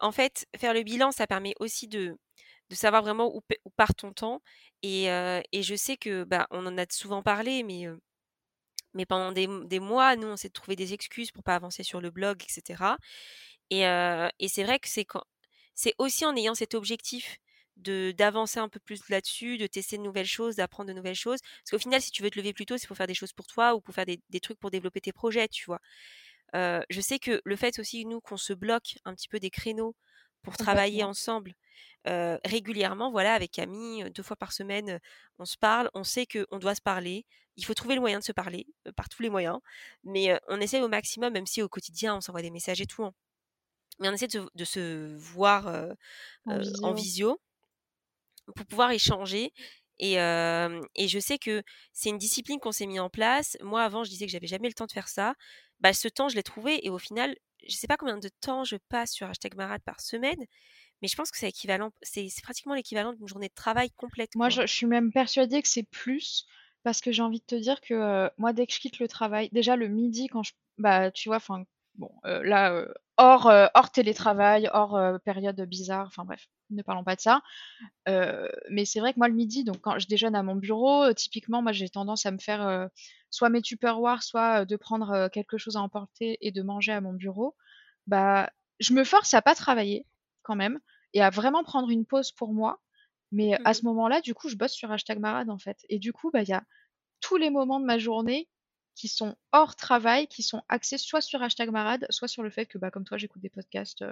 en 0.00 0.12
fait, 0.12 0.46
faire 0.56 0.74
le 0.74 0.82
bilan, 0.82 1.12
ça 1.12 1.26
permet 1.26 1.54
aussi 1.60 1.88
de 1.88 2.16
de 2.72 2.76
savoir 2.76 3.02
vraiment 3.02 3.34
où, 3.36 3.42
part 3.76 3.94
ton 3.94 4.12
temps. 4.12 4.42
Et, 4.82 5.06
je 5.52 5.74
sais 5.76 5.96
que, 5.96 6.24
bah, 6.24 6.46
on 6.50 6.66
en 6.66 6.78
a 6.78 6.86
souvent 6.90 7.22
parlé, 7.22 7.62
mais, 7.62 7.86
mais 8.94 9.06
pendant 9.06 9.32
des, 9.32 9.80
mois, 9.80 10.16
nous, 10.16 10.28
on 10.28 10.36
s'est 10.36 10.50
trouvé 10.50 10.74
des 10.74 10.94
excuses 10.94 11.30
pour 11.30 11.44
pas 11.44 11.54
avancer 11.54 11.82
sur 11.82 12.00
le 12.00 12.10
blog, 12.10 12.42
etc. 12.42 12.96
Et, 13.70 14.48
c'est 14.48 14.64
vrai 14.64 14.78
que 14.78 14.88
c'est 14.88 15.04
quand, 15.04 15.22
c'est 15.74 15.94
aussi 15.98 16.24
en 16.24 16.34
ayant 16.36 16.54
cet 16.54 16.74
objectif 16.74 17.38
de 17.78 18.12
d'avancer 18.12 18.60
un 18.60 18.68
peu 18.68 18.80
plus 18.80 19.08
là-dessus, 19.08 19.56
de 19.56 19.66
tester 19.66 19.96
de 19.96 20.02
nouvelles 20.02 20.26
choses, 20.26 20.56
d'apprendre 20.56 20.88
de 20.88 20.94
nouvelles 20.94 21.14
choses. 21.14 21.40
Parce 21.40 21.70
qu'au 21.70 21.78
final, 21.78 22.02
si 22.02 22.10
tu 22.10 22.22
veux 22.22 22.30
te 22.30 22.38
lever 22.38 22.52
plus 22.52 22.66
tôt, 22.66 22.76
c'est 22.76 22.86
pour 22.86 22.96
faire 22.96 23.06
des 23.06 23.14
choses 23.14 23.32
pour 23.32 23.46
toi 23.46 23.74
ou 23.74 23.80
pour 23.80 23.94
faire 23.94 24.06
des, 24.06 24.20
des 24.30 24.40
trucs 24.40 24.58
pour 24.58 24.70
développer 24.70 25.00
tes 25.00 25.12
projets, 25.12 25.48
tu 25.48 25.64
vois? 25.66 25.80
je 26.54 27.00
sais 27.00 27.18
que 27.18 27.40
le 27.44 27.56
fait 27.56 27.78
aussi, 27.78 28.04
nous, 28.04 28.20
qu'on 28.20 28.36
se 28.36 28.52
bloque 28.52 28.98
un 29.06 29.14
petit 29.14 29.28
peu 29.28 29.40
des 29.40 29.50
créneaux 29.50 29.96
pour 30.42 30.56
travailler 30.56 31.04
ensemble 31.04 31.54
régulièrement, 32.44 33.10
voilà, 33.12 33.34
avec 33.34 33.52
Camille, 33.52 34.10
deux 34.10 34.22
fois 34.22 34.36
par 34.36 34.52
semaine, 34.52 34.98
on 35.38 35.44
se 35.44 35.56
parle, 35.56 35.88
on 35.94 36.04
sait 36.04 36.26
qu'on 36.26 36.58
doit 36.58 36.74
se 36.74 36.80
parler, 36.80 37.24
il 37.56 37.64
faut 37.64 37.74
trouver 37.74 37.94
le 37.94 38.00
moyen 38.00 38.18
de 38.18 38.24
se 38.24 38.32
parler, 38.32 38.66
par 38.96 39.08
tous 39.08 39.22
les 39.22 39.30
moyens, 39.30 39.58
mais 40.02 40.38
on 40.48 40.60
essaie 40.60 40.80
au 40.80 40.88
maximum, 40.88 41.32
même 41.32 41.46
si 41.46 41.62
au 41.62 41.68
quotidien, 41.68 42.16
on 42.16 42.20
s'envoie 42.20 42.42
des 42.42 42.50
messages 42.50 42.80
et 42.80 42.86
tout, 42.86 43.04
hein. 43.04 43.14
mais 44.00 44.08
on 44.08 44.12
essaie 44.12 44.26
de 44.26 44.64
se, 44.64 45.16
voir 45.16 45.68
en 46.46 46.92
visio. 46.92 47.40
pour 48.56 48.66
pouvoir 48.66 48.90
échanger. 48.90 49.52
Et, 49.98 50.14
et, 50.14 51.08
je 51.08 51.18
sais 51.20 51.38
que 51.38 51.62
c'est 51.92 52.08
une 52.08 52.18
discipline 52.18 52.58
qu'on 52.58 52.72
s'est 52.72 52.86
mis 52.86 52.98
en 52.98 53.10
place. 53.10 53.56
Moi, 53.60 53.82
avant, 53.82 54.02
je 54.02 54.10
disais 54.10 54.26
que 54.26 54.32
j'avais 54.32 54.48
jamais 54.48 54.68
le 54.68 54.74
temps 54.74 54.86
de 54.86 54.92
faire 54.92 55.08
ça. 55.08 55.34
Bah, 55.82 55.92
ce 55.92 56.08
temps, 56.08 56.28
je 56.28 56.36
l'ai 56.36 56.42
trouvé. 56.42 56.84
Et 56.86 56.90
au 56.90 56.98
final, 56.98 57.36
je 57.68 57.74
sais 57.74 57.86
pas 57.86 57.96
combien 57.96 58.18
de 58.18 58.30
temps 58.40 58.64
je 58.64 58.76
passe 58.88 59.12
sur 59.12 59.28
hashtag 59.28 59.54
Marade 59.56 59.82
par 59.84 60.00
semaine, 60.00 60.46
mais 61.00 61.08
je 61.08 61.16
pense 61.16 61.30
que 61.30 61.38
c'est 61.38 61.48
équivalent, 61.48 61.90
c'est 62.02 62.28
pratiquement 62.42 62.74
l'équivalent 62.74 63.12
d'une 63.12 63.26
journée 63.26 63.48
de 63.48 63.54
travail 63.54 63.90
complète. 63.90 64.34
Moi, 64.34 64.48
je, 64.48 64.66
suis 64.66 64.86
même 64.86 65.12
persuadée 65.12 65.60
que 65.62 65.68
c'est 65.68 65.82
plus, 65.82 66.46
parce 66.84 67.00
que 67.00 67.12
j'ai 67.12 67.22
envie 67.22 67.40
de 67.40 67.44
te 67.44 67.54
dire 67.54 67.80
que 67.80 67.94
euh, 67.94 68.28
moi, 68.38 68.52
dès 68.52 68.66
que 68.66 68.72
je 68.72 68.78
quitte 68.78 68.98
le 68.98 69.08
travail, 69.08 69.48
déjà 69.52 69.76
le 69.76 69.88
midi, 69.88 70.28
quand 70.28 70.42
je, 70.42 70.52
bah, 70.78 71.10
tu 71.10 71.28
vois, 71.28 71.36
enfin, 71.36 71.64
bon, 71.96 72.12
euh, 72.24 72.42
là, 72.44 72.72
euh, 72.72 72.92
hors, 73.16 73.46
hors 73.74 73.90
télétravail, 73.90 74.68
hors 74.72 75.20
période 75.24 75.60
bizarre, 75.62 76.06
enfin 76.06 76.24
bref, 76.24 76.48
ne 76.72 76.82
parlons 76.82 77.04
pas 77.04 77.16
de 77.16 77.20
ça. 77.20 77.42
mais 78.70 78.84
c'est 78.84 79.00
vrai 79.00 79.12
que 79.12 79.18
moi, 79.18 79.28
le 79.28 79.34
midi, 79.34 79.64
donc 79.64 79.80
quand 79.80 79.98
je 79.98 80.06
déjeune 80.06 80.34
à 80.34 80.42
mon 80.42 80.56
bureau, 80.56 81.12
typiquement, 81.14 81.62
moi, 81.62 81.72
j'ai 81.72 81.88
tendance 81.88 82.26
à 82.26 82.30
me 82.30 82.38
faire 82.38 82.88
soit 83.30 83.48
mes 83.48 83.62
tupperwares, 83.62 84.22
soit 84.22 84.64
de 84.64 84.76
prendre 84.76 85.28
quelque 85.28 85.58
chose 85.58 85.76
à 85.76 85.80
emporter 85.80 86.38
et 86.40 86.52
de 86.52 86.62
manger 86.62 86.92
à 86.92 87.00
mon 87.00 87.12
bureau. 87.12 87.56
Bah, 88.06 88.50
je 88.80 88.94
me 88.94 89.04
force 89.04 89.32
à 89.34 89.42
pas 89.42 89.54
travailler 89.54 90.06
quand 90.42 90.56
même 90.56 90.80
et 91.14 91.22
à 91.22 91.30
vraiment 91.30 91.64
prendre 91.64 91.90
une 91.90 92.04
pause 92.06 92.32
pour 92.32 92.52
moi. 92.52 92.80
Mais 93.30 93.54
à 93.64 93.70
mmh 93.70 93.74
ce 93.74 93.84
moment-là, 93.86 94.20
du 94.20 94.34
coup, 94.34 94.48
je 94.48 94.56
bosse 94.56 94.72
sur 94.72 94.92
hashtag 94.92 95.18
marade 95.18 95.48
en 95.48 95.58
fait. 95.58 95.78
Et 95.88 95.98
du 95.98 96.12
coup, 96.12 96.30
bah, 96.30 96.42
il 96.42 96.48
y 96.48 96.52
a 96.52 96.64
tous 97.20 97.36
les 97.36 97.50
moments 97.50 97.80
de 97.80 97.86
ma 97.86 97.98
journée 97.98 98.48
qui 98.94 99.08
sont 99.08 99.36
hors 99.52 99.76
travail, 99.76 100.26
qui 100.26 100.42
sont 100.42 100.62
axés 100.68 100.98
soit 100.98 101.20
sur 101.20 101.42
hashtag 101.42 101.70
marade, 101.70 102.06
soit 102.10 102.28
sur 102.28 102.42
le 102.42 102.50
fait 102.50 102.66
que, 102.66 102.78
bah, 102.78 102.90
comme 102.90 103.04
toi, 103.04 103.18
j'écoute 103.18 103.42
des 103.42 103.50
podcasts. 103.50 104.04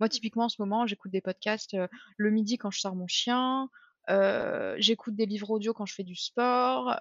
moi, 0.00 0.08
typiquement, 0.08 0.44
en 0.44 0.48
ce 0.48 0.60
moment, 0.60 0.86
j'écoute 0.86 1.10
des 1.10 1.20
podcasts 1.20 1.76
le 2.16 2.30
midi 2.30 2.58
quand 2.58 2.70
je 2.70 2.80
sors 2.80 2.94
mon 2.94 3.06
chien. 3.06 3.68
j'écoute 4.78 5.16
des 5.16 5.26
livres 5.26 5.50
audio 5.50 5.74
quand 5.74 5.86
je 5.86 5.94
fais 5.94 6.04
du 6.04 6.16
sport. 6.16 6.98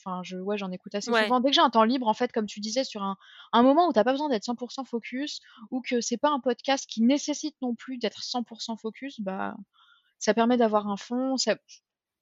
Enfin, 0.00 0.22
je, 0.22 0.36
ouais, 0.36 0.56
j'en 0.56 0.70
écoute 0.70 0.94
assez 0.94 1.10
souvent. 1.10 1.40
Dès 1.40 1.50
que 1.50 1.54
j'ai 1.54 1.60
un 1.60 1.70
temps 1.70 1.84
libre, 1.84 2.08
en 2.08 2.14
fait, 2.14 2.32
comme 2.32 2.46
tu 2.46 2.60
disais, 2.60 2.84
sur 2.84 3.02
un, 3.02 3.16
un 3.52 3.62
moment 3.62 3.88
où 3.88 3.92
t'as 3.92 4.04
pas 4.04 4.12
besoin 4.12 4.28
d'être 4.28 4.44
100% 4.44 4.86
focus, 4.86 5.40
ou 5.70 5.82
que 5.82 6.00
c'est 6.00 6.16
pas 6.16 6.30
un 6.30 6.40
podcast 6.40 6.86
qui 6.88 7.02
nécessite 7.02 7.56
non 7.60 7.74
plus 7.74 7.98
d'être 7.98 8.22
100% 8.22 8.78
focus, 8.78 9.20
bah, 9.20 9.56
ça 10.18 10.32
permet 10.32 10.56
d'avoir 10.56 10.88
un 10.88 10.96
fond. 10.96 11.36
Ça... 11.36 11.56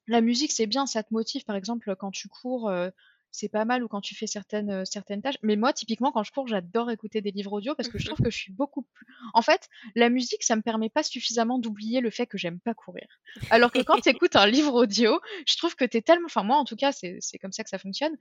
la 0.09 0.21
musique, 0.21 0.51
c'est 0.51 0.67
bien, 0.67 0.85
ça 0.85 1.03
te 1.03 1.13
motive. 1.13 1.45
Par 1.45 1.55
exemple, 1.55 1.95
quand 1.95 2.11
tu 2.11 2.27
cours, 2.27 2.71
c'est 3.31 3.49
pas 3.49 3.65
mal 3.65 3.83
ou 3.83 3.87
quand 3.87 4.01
tu 4.01 4.15
fais 4.15 4.27
certaines, 4.27 4.85
certaines 4.85 5.21
tâches. 5.21 5.37
Mais 5.43 5.55
moi, 5.55 5.73
typiquement, 5.73 6.11
quand 6.11 6.23
je 6.23 6.31
cours, 6.31 6.47
j'adore 6.47 6.89
écouter 6.91 7.21
des 7.21 7.31
livres 7.31 7.53
audio 7.53 7.75
parce 7.75 7.89
que 7.89 7.99
je 7.99 8.05
trouve 8.05 8.19
que 8.19 8.31
je 8.31 8.37
suis 8.37 8.51
beaucoup 8.51 8.81
plus. 8.81 9.05
En 9.33 9.41
fait, 9.41 9.69
la 9.95 10.09
musique, 10.09 10.43
ça 10.43 10.55
me 10.55 10.61
permet 10.61 10.89
pas 10.89 11.03
suffisamment 11.03 11.59
d'oublier 11.59 12.01
le 12.01 12.09
fait 12.09 12.25
que 12.25 12.37
j'aime 12.37 12.59
pas 12.59 12.73
courir. 12.73 13.07
Alors 13.49 13.71
que 13.71 13.81
quand 13.81 13.99
tu 14.01 14.09
écoutes 14.09 14.35
un 14.35 14.47
livre 14.47 14.73
audio, 14.73 15.19
je 15.45 15.57
trouve 15.57 15.75
que 15.75 15.85
tu 15.85 15.97
es 15.97 16.01
tellement. 16.01 16.25
Enfin, 16.25 16.43
moi, 16.43 16.57
en 16.57 16.65
tout 16.65 16.75
cas, 16.75 16.91
c'est 16.91 17.37
comme 17.39 17.51
ça 17.51 17.63
que 17.63 17.69
ça 17.69 17.79
fonctionne. 17.79 18.15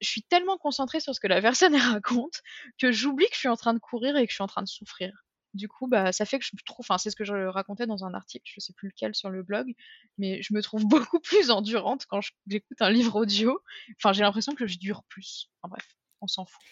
Je 0.00 0.08
suis 0.08 0.22
tellement 0.22 0.58
concentrée 0.58 1.00
sur 1.00 1.14
ce 1.14 1.20
que 1.20 1.26
la 1.26 1.42
personne 1.42 1.74
raconte 1.76 2.42
que 2.78 2.92
j'oublie 2.92 3.26
que 3.26 3.34
je 3.34 3.40
suis 3.40 3.48
en 3.48 3.56
train 3.56 3.74
de 3.74 3.78
courir 3.78 4.16
et 4.16 4.26
que 4.26 4.30
je 4.30 4.36
suis 4.36 4.44
en 4.44 4.48
train 4.48 4.62
de 4.62 4.68
souffrir. 4.68 5.12
Du 5.54 5.68
coup, 5.68 5.88
bah, 5.88 6.12
ça 6.12 6.24
fait 6.24 6.38
que 6.38 6.44
je 6.44 6.50
me 6.54 6.60
trouve, 6.64 6.84
enfin, 6.84 6.98
c'est 6.98 7.10
ce 7.10 7.16
que 7.16 7.24
je 7.24 7.34
racontais 7.34 7.86
dans 7.86 8.04
un 8.04 8.14
article, 8.14 8.44
je 8.52 8.60
sais 8.60 8.72
plus 8.72 8.88
lequel 8.88 9.14
sur 9.14 9.30
le 9.30 9.42
blog, 9.42 9.74
mais 10.18 10.42
je 10.42 10.52
me 10.54 10.62
trouve 10.62 10.84
beaucoup 10.88 11.20
plus 11.20 11.50
endurante 11.50 12.06
quand 12.06 12.20
j'écoute 12.46 12.80
un 12.80 12.90
livre 12.90 13.16
audio. 13.16 13.60
Enfin, 13.96 14.12
j'ai 14.12 14.22
l'impression 14.22 14.54
que 14.54 14.66
je 14.66 14.78
dure 14.78 15.02
plus. 15.04 15.50
Enfin, 15.62 15.70
bref, 15.70 15.96
on 16.20 16.26
s'en 16.26 16.44
fout. 16.44 16.62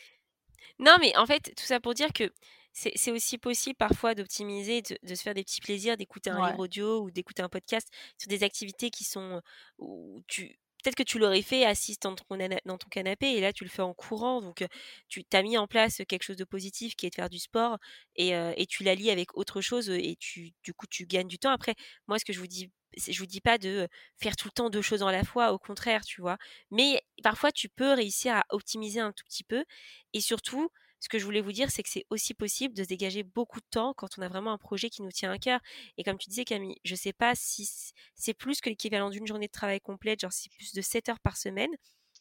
Non, 0.78 0.96
mais 1.00 1.16
en 1.16 1.26
fait, 1.26 1.54
tout 1.56 1.64
ça 1.64 1.80
pour 1.80 1.94
dire 1.94 2.12
que 2.12 2.30
c'est 2.72 3.10
aussi 3.10 3.38
possible 3.38 3.74
parfois 3.74 4.14
d'optimiser, 4.14 4.82
de, 4.82 5.14
se 5.14 5.22
faire 5.22 5.32
des 5.32 5.42
petits 5.42 5.62
plaisirs, 5.62 5.96
d'écouter 5.96 6.28
un 6.28 6.46
livre 6.46 6.58
audio 6.58 7.00
ou 7.00 7.10
d'écouter 7.10 7.42
un 7.42 7.48
podcast 7.48 7.88
sur 8.18 8.28
des 8.28 8.42
activités 8.42 8.90
qui 8.90 9.02
sont 9.02 9.40
où 9.78 10.20
tu 10.28 10.58
peut-être 10.86 10.96
que 10.96 11.02
tu 11.02 11.18
l'aurais 11.18 11.42
fait 11.42 11.64
assise 11.64 11.98
dans 11.98 12.14
ton, 12.14 12.88
canapé 12.90 13.26
et 13.26 13.40
là 13.40 13.52
tu 13.52 13.64
le 13.64 13.70
fais 13.70 13.82
en 13.82 13.92
courant. 13.92 14.40
Donc 14.40 14.64
tu 15.08 15.24
t'as 15.24 15.42
mis 15.42 15.58
en 15.58 15.66
place 15.66 16.00
quelque 16.08 16.22
chose 16.22 16.36
de 16.36 16.44
positif 16.44 16.94
qui 16.94 17.06
est 17.06 17.10
de 17.10 17.14
faire 17.16 17.28
du 17.28 17.40
sport 17.40 17.78
et, 18.14 18.66
tu 18.68 18.84
l'allies 18.84 19.10
avec 19.10 19.36
autre 19.36 19.60
chose 19.60 19.90
et 19.90 20.16
tu, 20.20 20.52
du 20.62 20.74
coup 20.74 20.86
tu 20.86 21.06
gagnes 21.06 21.26
du 21.26 21.38
temps. 21.40 21.50
Après, 21.50 21.74
moi 22.06 22.20
ce 22.20 22.24
que 22.24 22.32
je 22.32 22.38
vous 22.38 22.46
dis, 22.46 22.70
je 22.96 23.18
vous 23.18 23.26
dis 23.26 23.40
pas 23.40 23.58
de 23.58 23.88
faire 24.16 24.36
tout 24.36 24.46
le 24.46 24.52
temps 24.52 24.70
deux 24.70 24.82
choses 24.82 25.02
à 25.02 25.10
la 25.10 25.24
fois, 25.24 25.52
au 25.52 25.58
contraire, 25.58 26.04
tu 26.04 26.20
vois. 26.20 26.36
Mais 26.70 27.02
parfois 27.22 27.50
tu 27.50 27.68
peux 27.68 27.92
réussir 27.92 28.36
à 28.36 28.44
optimiser 28.50 29.00
un 29.00 29.12
tout 29.12 29.24
petit 29.24 29.44
peu 29.44 29.64
et 30.12 30.20
surtout 30.20 30.70
ce 31.06 31.08
que 31.08 31.20
je 31.20 31.24
voulais 31.24 31.40
vous 31.40 31.52
dire, 31.52 31.70
c'est 31.70 31.84
que 31.84 31.88
c'est 31.88 32.04
aussi 32.10 32.34
possible 32.34 32.74
de 32.74 32.82
se 32.82 32.88
dégager 32.88 33.22
beaucoup 33.22 33.60
de 33.60 33.66
temps 33.70 33.94
quand 33.94 34.18
on 34.18 34.22
a 34.22 34.28
vraiment 34.28 34.50
un 34.50 34.58
projet 34.58 34.90
qui 34.90 35.02
nous 35.02 35.12
tient 35.12 35.30
à 35.30 35.38
cœur. 35.38 35.60
Et 35.98 36.02
comme 36.02 36.18
tu 36.18 36.28
disais, 36.28 36.44
Camille, 36.44 36.74
je 36.84 36.94
ne 36.94 36.98
sais 36.98 37.12
pas 37.12 37.36
si 37.36 37.70
c'est 38.16 38.34
plus 38.34 38.60
que 38.60 38.68
l'équivalent 38.68 39.08
d'une 39.08 39.24
journée 39.24 39.46
de 39.46 39.52
travail 39.52 39.80
complète, 39.80 40.18
genre 40.18 40.32
c'est 40.32 40.50
plus 40.50 40.72
de 40.72 40.80
7 40.80 41.08
heures 41.10 41.20
par 41.20 41.36
semaine. 41.36 41.70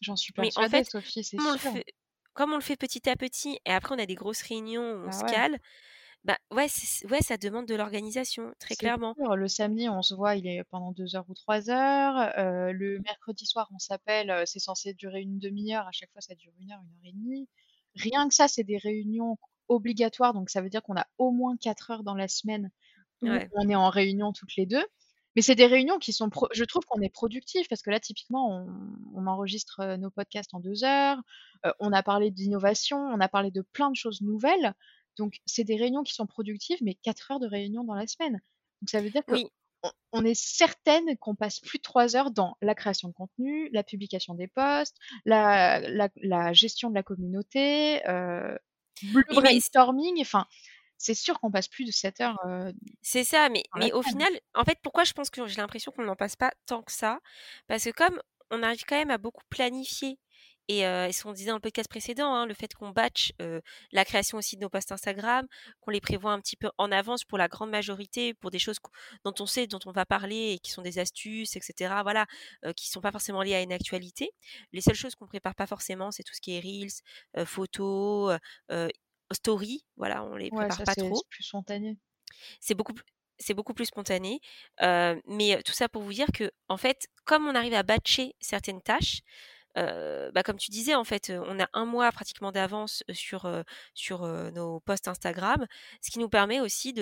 J'en 0.01 0.15
suis 0.15 0.33
persuadée, 0.33 0.69
Mais 0.71 0.77
en 0.77 0.83
fait, 0.83 0.91
Sophie, 0.91 1.23
c'est 1.23 1.41
sûr. 1.41 1.73
comme 2.33 2.51
on 2.51 2.57
le 2.57 2.61
fait 2.61 2.75
petit 2.75 3.09
à 3.09 3.15
petit, 3.15 3.59
et 3.65 3.71
après 3.71 3.95
on 3.95 3.97
a 3.97 4.05
des 4.05 4.13
grosses 4.13 4.43
réunions, 4.43 4.83
on 4.83 5.05
bah 5.05 5.11
se 5.11 5.23
cale, 5.23 5.59
bah 6.23 6.37
ouais, 6.51 6.67
ouais, 7.09 7.21
ça 7.21 7.37
demande 7.37 7.65
de 7.65 7.73
l'organisation, 7.73 8.53
très 8.59 8.75
clairement. 8.75 9.15
Le 9.35 9.47
samedi, 9.47 9.89
on 9.89 10.03
se 10.03 10.13
voit, 10.13 10.35
il 10.35 10.45
est 10.45 10.63
pendant 10.65 10.91
deux 10.91 11.15
heures 11.15 11.27
ou 11.27 11.33
trois 11.33 11.71
heures. 11.71 12.37
Euh, 12.37 12.71
le 12.71 12.99
mercredi 12.99 13.47
soir, 13.47 13.67
on 13.73 13.79
s'appelle, 13.79 14.29
euh, 14.29 14.43
c'est 14.45 14.59
censé 14.59 14.93
durer 14.93 15.21
une 15.21 15.39
demi-heure. 15.39 15.87
À 15.87 15.91
chaque 15.91 16.11
fois, 16.11 16.21
ça 16.21 16.35
dure 16.35 16.51
une 16.59 16.71
heure, 16.71 16.81
une 16.83 16.93
heure 16.93 17.05
et 17.05 17.13
demie. 17.13 17.47
Rien 17.95 18.27
que 18.27 18.33
ça, 18.33 18.47
c'est 18.47 18.63
des 18.63 18.77
réunions 18.77 19.37
obligatoires, 19.67 20.33
donc 20.33 20.49
ça 20.49 20.61
veut 20.61 20.69
dire 20.69 20.83
qu'on 20.83 20.95
a 20.95 21.07
au 21.17 21.31
moins 21.31 21.57
4 21.57 21.91
heures 21.91 22.03
dans 22.03 22.15
la 22.15 22.27
semaine 22.27 22.69
où 23.21 23.27
on 23.53 23.69
est 23.69 23.75
en 23.75 23.89
réunion 23.89 24.33
toutes 24.33 24.55
les 24.55 24.65
deux. 24.65 24.83
Mais 25.35 25.41
c'est 25.41 25.55
des 25.55 25.65
réunions 25.65 25.99
qui 25.99 26.13
sont, 26.13 26.29
je 26.53 26.63
trouve 26.63 26.85
qu'on 26.85 27.01
est 27.01 27.09
productif 27.09 27.67
parce 27.67 27.81
que 27.81 27.89
là, 27.89 27.99
typiquement, 27.99 28.65
on, 29.13 29.27
enregistre 29.27 29.81
euh, 29.81 29.97
nos 29.97 30.09
podcasts 30.09 30.53
en 30.53 30.59
deux 30.61 30.85
heures, 30.85 31.21
euh, 31.65 31.73
on 31.79 31.91
a 31.91 32.03
parlé 32.03 32.31
d'innovation, 32.31 32.97
on 32.97 33.19
a 33.19 33.27
parlé 33.27 33.51
de 33.51 33.61
plein 33.61 33.89
de 33.89 33.95
choses 33.95 34.21
nouvelles. 34.21 34.73
Donc, 35.17 35.37
c'est 35.45 35.65
des 35.65 35.75
réunions 35.75 36.03
qui 36.03 36.13
sont 36.13 36.25
productives, 36.25 36.77
mais 36.81 36.95
4 36.95 37.31
heures 37.31 37.39
de 37.39 37.47
réunion 37.47 37.83
dans 37.83 37.95
la 37.95 38.07
semaine. 38.07 38.41
Donc, 38.81 38.89
ça 38.89 39.01
veut 39.01 39.09
dire 39.09 39.25
que 39.25 39.35
on, 40.11 40.25
est 40.25 40.35
certaine 40.35 41.17
qu'on 41.17 41.35
passe 41.35 41.59
plus 41.59 41.77
de 41.77 41.83
trois 41.83 42.15
heures 42.15 42.31
dans 42.31 42.57
la 42.61 42.75
création 42.75 43.09
de 43.09 43.13
contenu, 43.13 43.69
la 43.71 43.83
publication 43.83 44.33
des 44.33 44.47
posts, 44.47 44.95
la, 45.25 46.53
gestion 46.53 46.89
de 46.89 46.95
la 46.95 47.03
communauté, 47.03 48.07
euh, 48.07 48.57
le 49.01 49.35
brainstorming, 49.35 50.19
enfin, 50.21 50.45
c'est 50.97 51.13
sûr 51.13 51.39
qu'on 51.39 51.51
passe 51.51 51.67
plus 51.67 51.85
de 51.85 51.91
7 51.91 52.21
heures. 52.21 52.39
Euh, 52.45 52.71
c'est 53.01 53.23
ça, 53.23 53.49
mais, 53.49 53.63
mais 53.75 53.91
au 53.91 54.01
final, 54.01 54.29
en 54.53 54.63
fait, 54.63 54.77
pourquoi 54.81 55.03
je 55.03 55.13
pense 55.13 55.29
que 55.29 55.45
j'ai 55.47 55.57
l'impression 55.57 55.91
qu'on 55.91 56.05
n'en 56.05 56.15
passe 56.15 56.35
pas 56.35 56.51
tant 56.65 56.81
que 56.81 56.91
ça? 56.91 57.19
Parce 57.67 57.83
que 57.83 57.91
comme 57.91 58.21
on 58.51 58.63
arrive 58.63 58.83
quand 58.87 58.95
même 58.95 59.11
à 59.11 59.17
beaucoup 59.17 59.43
planifier 59.49 60.17
et, 60.67 60.81
ce 60.81 61.23
qu'on 61.23 61.33
disait 61.33 61.49
dans 61.49 61.55
le 61.55 61.61
podcast 61.61 61.89
précédent, 61.89 62.33
hein, 62.33 62.45
le 62.45 62.53
fait 62.53 62.73
qu'on 62.73 62.89
batch 62.89 63.33
la 63.91 64.05
création 64.05 64.37
aussi 64.37 64.55
de 64.55 64.61
nos 64.61 64.69
posts 64.69 64.91
Instagram, 64.91 65.47
qu'on 65.81 65.91
les 65.91 66.01
prévoit 66.01 66.31
un 66.31 66.39
petit 66.39 66.55
peu 66.55 66.69
en 66.77 66.91
avance 66.91 67.23
pour 67.23 67.37
la 67.37 67.47
grande 67.47 67.69
majorité, 67.69 68.33
pour 68.33 68.51
des 68.51 68.59
choses 68.59 68.77
dont 69.23 69.33
on 69.39 69.45
sait, 69.45 69.67
dont 69.67 69.79
on 69.85 69.91
va 69.91 70.05
parler 70.05 70.53
et 70.53 70.59
qui 70.59 70.71
sont 70.71 70.81
des 70.81 70.99
astuces, 70.99 71.55
etc. 71.55 71.95
Voilà, 72.03 72.25
qui 72.75 72.89
sont 72.89 73.01
pas 73.01 73.11
forcément 73.11 73.41
liées 73.41 73.55
à 73.55 73.61
une 73.61 73.73
actualité. 73.73 74.31
Les 74.73 74.81
seules 74.81 74.95
choses 74.95 75.15
qu'on 75.15 75.27
prépare 75.27 75.55
pas 75.55 75.67
forcément, 75.67 76.11
c'est 76.11 76.23
tout 76.23 76.33
ce 76.33 76.41
qui 76.41 76.55
est 76.55 76.59
reels, 76.59 77.45
photos, 77.45 78.37
story. 79.31 79.85
Voilà, 79.97 80.23
on 80.23 80.35
les 80.35 80.49
prépare 80.49 80.83
pas 80.83 80.95
trop. 80.95 81.15
C'est 81.15 81.29
plus 81.29 81.43
spontané. 81.43 81.97
C'est 82.59 82.75
beaucoup 82.75 82.93
plus 82.93 83.05
c'est 83.37 83.53
beaucoup 83.53 83.73
plus 83.73 83.85
spontané. 83.85 84.39
mais 84.81 85.61
tout 85.63 85.73
ça 85.73 85.89
pour 85.89 86.01
vous 86.01 86.13
dire 86.13 86.27
que, 86.33 86.51
en 86.69 86.77
fait, 86.77 87.07
comme 87.25 87.47
on 87.47 87.55
arrive 87.55 87.73
à 87.73 87.83
batcher 87.83 88.35
certaines 88.39 88.81
tâches, 88.81 89.21
bah, 89.75 90.43
comme 90.43 90.57
tu 90.57 90.71
disais, 90.71 90.95
en 90.95 91.03
fait, 91.03 91.31
on 91.47 91.59
a 91.59 91.67
un 91.73 91.85
mois 91.85 92.11
pratiquement 92.11 92.51
d'avance 92.51 93.03
sur, 93.11 93.49
sur 93.93 94.25
nos 94.53 94.79
posts 94.81 95.07
Instagram, 95.07 95.65
ce 96.01 96.11
qui 96.11 96.19
nous 96.19 96.29
permet 96.29 96.59
aussi 96.59 96.93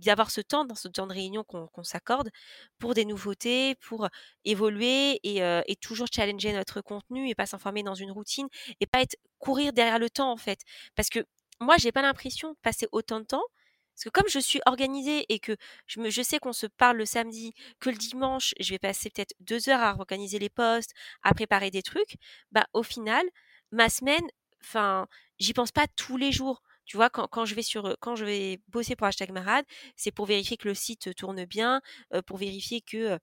d'avoir 0.00 0.30
ce 0.30 0.40
temps, 0.40 0.64
dans 0.64 0.74
ce 0.74 0.88
temps 0.88 1.06
de 1.06 1.12
réunion 1.12 1.44
qu'on 1.44 1.84
s'accorde 1.84 2.30
pour 2.78 2.94
des 2.94 3.04
nouveautés, 3.04 3.76
pour 3.76 4.08
évoluer 4.44 5.20
et, 5.22 5.76
toujours 5.76 6.08
challenger 6.12 6.52
notre 6.52 6.80
contenu 6.80 7.28
et 7.28 7.34
pas 7.34 7.46
s'enfermer 7.46 7.82
dans 7.82 7.94
une 7.94 8.10
routine 8.10 8.48
et 8.80 8.86
pas 8.86 9.02
être 9.02 9.16
courir 9.38 9.72
derrière 9.72 9.98
le 9.98 10.10
temps 10.10 10.30
en 10.32 10.36
fait. 10.36 10.60
Parce 10.94 11.08
que 11.08 11.20
moi, 11.60 11.76
j'ai 11.78 11.92
pas 11.92 12.02
l'impression 12.02 12.52
de 12.52 12.56
passer 12.62 12.88
autant 12.92 13.20
de 13.20 13.26
temps 13.26 13.44
parce 13.94 14.04
que 14.04 14.10
comme 14.10 14.28
je 14.28 14.38
suis 14.38 14.60
organisée 14.66 15.26
et 15.28 15.38
que 15.38 15.56
je, 15.86 16.22
sais 16.22 16.38
qu'on 16.38 16.52
se 16.52 16.66
parle 16.66 16.96
le 16.96 17.06
samedi, 17.06 17.52
que 17.80 17.90
le 17.90 17.96
dimanche, 17.96 18.54
je 18.58 18.70
vais 18.70 18.78
passer 18.78 19.10
peut-être 19.10 19.34
deux 19.40 19.68
heures 19.68 19.80
à 19.80 19.96
organiser 19.98 20.38
les 20.38 20.48
postes, 20.48 20.92
à 21.22 21.34
préparer 21.34 21.70
des 21.70 21.82
trucs, 21.82 22.16
bah 22.50 22.66
au 22.72 22.82
final, 22.82 23.24
ma 23.70 23.88
semaine, 23.88 24.24
enfin, 24.62 25.06
j'y 25.38 25.52
pense 25.52 25.72
pas 25.72 25.86
tous 25.96 26.16
les 26.16 26.32
jours. 26.32 26.62
Tu 26.84 26.96
vois, 26.96 27.10
quand, 27.10 27.28
quand, 27.28 27.44
je 27.44 27.54
vais 27.54 27.62
sur, 27.62 27.96
quand 28.00 28.16
je 28.16 28.24
vais 28.24 28.60
bosser 28.68 28.96
pour 28.96 29.06
Hashtag 29.06 29.30
Marade, 29.30 29.64
c'est 29.96 30.10
pour 30.10 30.26
vérifier 30.26 30.56
que 30.56 30.68
le 30.68 30.74
site 30.74 31.14
tourne 31.14 31.44
bien, 31.44 31.80
pour 32.26 32.38
vérifier 32.38 32.80
que 32.80 33.18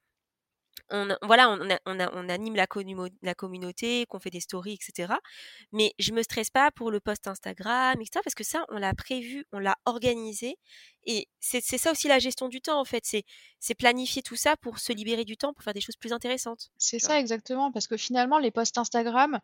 on, 0.89 1.15
voilà, 1.21 1.49
on, 1.49 1.59
on, 1.85 2.29
anime 2.29 2.55
la, 2.55 2.67
la 3.21 3.35
communauté, 3.35 4.05
qu'on 4.07 4.19
fait 4.19 4.29
des 4.29 4.39
stories, 4.39 4.73
etc. 4.73 5.13
Mais 5.71 5.93
je 5.99 6.13
me 6.13 6.23
stresse 6.23 6.49
pas 6.49 6.71
pour 6.71 6.91
le 6.91 6.99
post 6.99 7.27
Instagram, 7.27 7.99
etc. 7.99 8.21
Parce 8.23 8.35
que 8.35 8.43
ça, 8.43 8.65
on 8.69 8.77
l'a 8.77 8.93
prévu, 8.93 9.45
on 9.51 9.59
l'a 9.59 9.77
organisé. 9.85 10.57
Et 11.05 11.27
c'est 11.39 11.61
ça 11.61 11.91
aussi 11.91 12.07
la 12.07 12.19
gestion 12.19 12.49
du 12.49 12.61
temps, 12.61 12.79
en 12.79 12.85
fait. 12.85 13.03
C'est 13.59 13.75
planifier 13.75 14.21
tout 14.21 14.35
ça 14.35 14.57
pour 14.57 14.79
se 14.79 14.93
libérer 14.93 15.25
du 15.25 15.37
temps, 15.37 15.53
pour 15.53 15.63
faire 15.63 15.73
des 15.73 15.81
choses 15.81 15.97
plus 15.97 16.13
intéressantes. 16.13 16.69
C'est 16.77 16.99
ça, 16.99 17.19
exactement. 17.19 17.71
Parce 17.71 17.87
que 17.87 17.97
finalement, 17.97 18.39
les 18.39 18.51
posts 18.51 18.77
Instagram, 18.77 19.39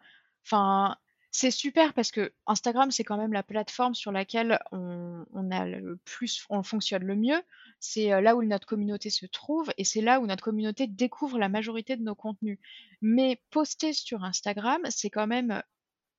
enfin, 0.46 0.98
c'est 1.38 1.52
super 1.52 1.94
parce 1.94 2.12
que 2.12 2.32
Instagram, 2.48 2.92
c'est 2.92 3.04
quand 3.04 3.18
même 3.18 3.34
la 3.34 3.44
plateforme 3.44 3.94
sur 3.94 4.14
laquelle 4.14 4.58
on, 4.72 5.52
a 5.52 5.66
le 5.66 5.98
plus, 6.06 6.46
on 6.50 6.64
fonctionne 6.64 7.04
le 7.04 7.18
mieux. 7.18 7.42
C'est 7.82 8.14
euh, 8.14 8.22
là 8.22 8.38
où 8.38 8.44
notre 8.44 8.66
communauté 8.66 9.10
se 9.10 9.26
trouve 9.26 9.70
et 9.78 9.84
c'est 9.84 10.00
là 10.00 10.22
où 10.22 10.28
notre 10.28 10.46
communauté 10.46 10.88
découvre 10.88 11.38
la 11.38 11.50
majorité 11.50 11.98
de 11.98 12.04
nos 12.04 12.16
contenus. 12.16 12.58
Mais 13.02 13.42
poster 13.50 13.92
sur 13.92 14.24
Instagram, 14.24 14.80
c'est 14.90 15.10
quand 15.10 15.28
même, 15.28 15.62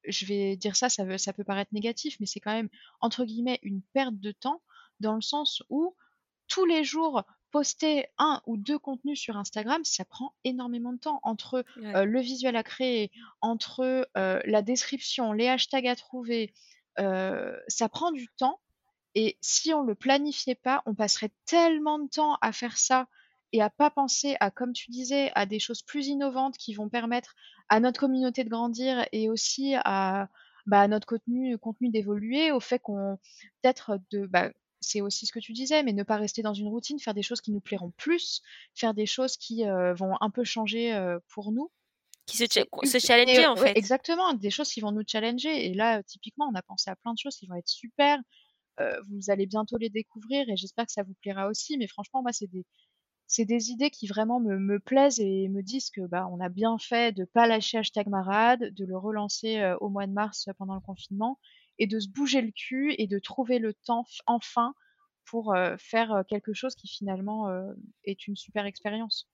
je 0.06 0.26
vais 0.26 0.54
dire 0.54 0.76
ça, 0.76 0.90
ça, 0.90 1.16
ça 1.16 1.32
peut 1.32 1.44
paraître 1.44 1.72
négatif, 1.72 2.18
mais 2.20 2.26
c'est 2.26 2.40
quand 2.40 2.52
même, 2.52 2.68
entre 3.00 3.24
guillemets, 3.24 3.58
une 3.62 3.80
perte 3.94 4.20
de 4.20 4.32
temps 4.32 4.60
dans 5.00 5.14
le 5.14 5.22
sens 5.22 5.62
où 5.70 5.96
tous 6.46 6.66
les 6.66 6.84
jours, 6.84 7.24
poster 7.56 8.06
un 8.18 8.42
ou 8.44 8.58
deux 8.58 8.78
contenus 8.78 9.18
sur 9.18 9.38
Instagram, 9.38 9.82
ça 9.82 10.04
prend 10.04 10.34
énormément 10.44 10.92
de 10.92 10.98
temps. 10.98 11.20
Entre 11.22 11.64
le 11.76 12.20
visuel 12.20 12.54
à 12.54 12.62
créer, 12.62 13.10
entre 13.40 14.06
la 14.14 14.60
description, 14.60 15.32
les 15.32 15.48
hashtags 15.48 15.86
à 15.86 15.96
trouver, 15.96 16.52
ça 16.98 17.88
prend 17.90 18.12
du 18.12 18.28
temps. 18.36 18.60
Et 19.14 19.38
si 19.40 19.72
on 19.72 19.84
ne 19.84 19.88
le 19.88 19.94
planifiait 19.94 20.54
pas, 20.54 20.82
on 20.84 20.94
passerait 20.94 21.32
tellement 21.46 21.98
de 21.98 22.08
temps 22.10 22.36
à 22.42 22.52
faire 22.52 22.76
ça 22.76 23.08
et 23.52 23.62
à 23.62 23.70
pas 23.70 23.88
penser 23.88 24.36
à, 24.40 24.50
comme 24.50 24.74
tu 24.74 24.90
disais, 24.90 25.32
à 25.34 25.46
des 25.46 25.58
choses 25.58 25.80
plus 25.80 26.08
innovantes 26.08 26.58
qui 26.58 26.74
vont 26.74 26.90
permettre 26.90 27.34
à 27.70 27.80
notre 27.80 27.98
communauté 27.98 28.44
de 28.44 28.50
grandir 28.50 29.06
et 29.12 29.30
aussi 29.30 29.74
à, 29.76 30.28
bah, 30.66 30.86
notre 30.88 31.06
contenu, 31.06 31.56
contenu 31.56 31.88
d'évoluer, 31.88 32.52
au 32.52 32.60
fait 32.60 32.78
qu'on 32.80 33.18
peut-être 33.62 33.98
de 34.10 34.26
bah, 34.26 34.50
c'est 34.86 35.00
aussi 35.00 35.26
ce 35.26 35.32
que 35.32 35.40
tu 35.40 35.52
disais, 35.52 35.82
mais 35.82 35.92
ne 35.92 36.04
pas 36.04 36.16
rester 36.16 36.42
dans 36.42 36.54
une 36.54 36.68
routine, 36.68 37.00
faire 37.00 37.14
des 37.14 37.22
choses 37.22 37.40
qui 37.40 37.50
nous 37.50 37.60
plairont 37.60 37.90
plus, 37.96 38.40
faire 38.74 38.94
des 38.94 39.06
choses 39.06 39.36
qui 39.36 39.64
vont 39.64 40.16
un 40.20 40.30
peu 40.30 40.44
changer 40.44 40.96
pour 41.28 41.50
nous. 41.50 41.70
Qui 42.26 42.36
se, 42.36 42.44
se 42.46 42.98
challenger 42.98 43.46
en 43.46 43.56
fait. 43.56 43.76
exactement, 43.76 44.32
des 44.34 44.50
choses 44.50 44.70
qui 44.70 44.80
vont 44.80 44.92
nous 44.92 45.02
challenger. 45.06 45.66
Et 45.66 45.74
là, 45.74 46.02
typiquement, 46.04 46.48
on 46.50 46.54
a 46.54 46.62
pensé 46.62 46.90
à 46.90 46.96
plein 46.96 47.12
de 47.12 47.18
choses 47.18 47.36
qui 47.36 47.46
vont 47.46 47.56
être 47.56 47.68
super. 47.68 48.18
vous 49.08 49.30
allez 49.30 49.46
bientôt 49.46 49.76
les 49.76 49.90
découvrir 49.90 50.48
et 50.48 50.56
j'espère 50.56 50.86
que 50.86 50.92
ça 50.92 51.02
vous 51.02 51.14
plaira 51.20 51.48
aussi. 51.48 51.76
Mais 51.78 51.88
franchement, 51.88 52.22
moi, 52.22 52.32
c'est 52.32 52.46
des, 52.46 52.64
c'est 53.26 53.44
des 53.44 53.70
idées 53.70 53.90
qui 53.90 54.06
vraiment 54.06 54.40
me, 54.40 54.58
me 54.58 54.78
plaisent 54.78 55.18
et 55.18 55.48
me 55.48 55.62
disent 55.62 55.90
que 55.90 56.02
bah 56.02 56.28
on 56.30 56.40
a 56.40 56.48
bien 56.48 56.78
fait 56.78 57.12
de 57.14 57.24
pas 57.24 57.46
lâcher 57.46 57.78
hashtag 57.78 58.06
marade, 58.08 58.72
de 58.72 58.84
le 58.84 58.96
relancer 58.96 59.58
euh, 59.58 59.76
au 59.80 59.88
mois 59.88 60.06
de 60.06 60.12
mars 60.12 60.48
pendant 60.58 60.74
le 60.74 60.80
confinement 60.80 61.38
et 61.78 61.86
de 61.86 61.98
se 61.98 62.08
bouger 62.08 62.40
le 62.40 62.52
cul 62.52 62.94
et 62.98 63.06
de 63.06 63.18
trouver 63.18 63.58
le 63.58 63.74
temps 63.74 64.04
enfin 64.26 64.74
pour 65.24 65.54
euh, 65.54 65.76
faire 65.78 66.12
euh, 66.12 66.22
quelque 66.22 66.52
chose 66.52 66.74
qui 66.74 66.88
finalement 66.88 67.48
est 68.04 68.26
une 68.26 68.36
super 68.36 68.66
expérience. 68.66 69.28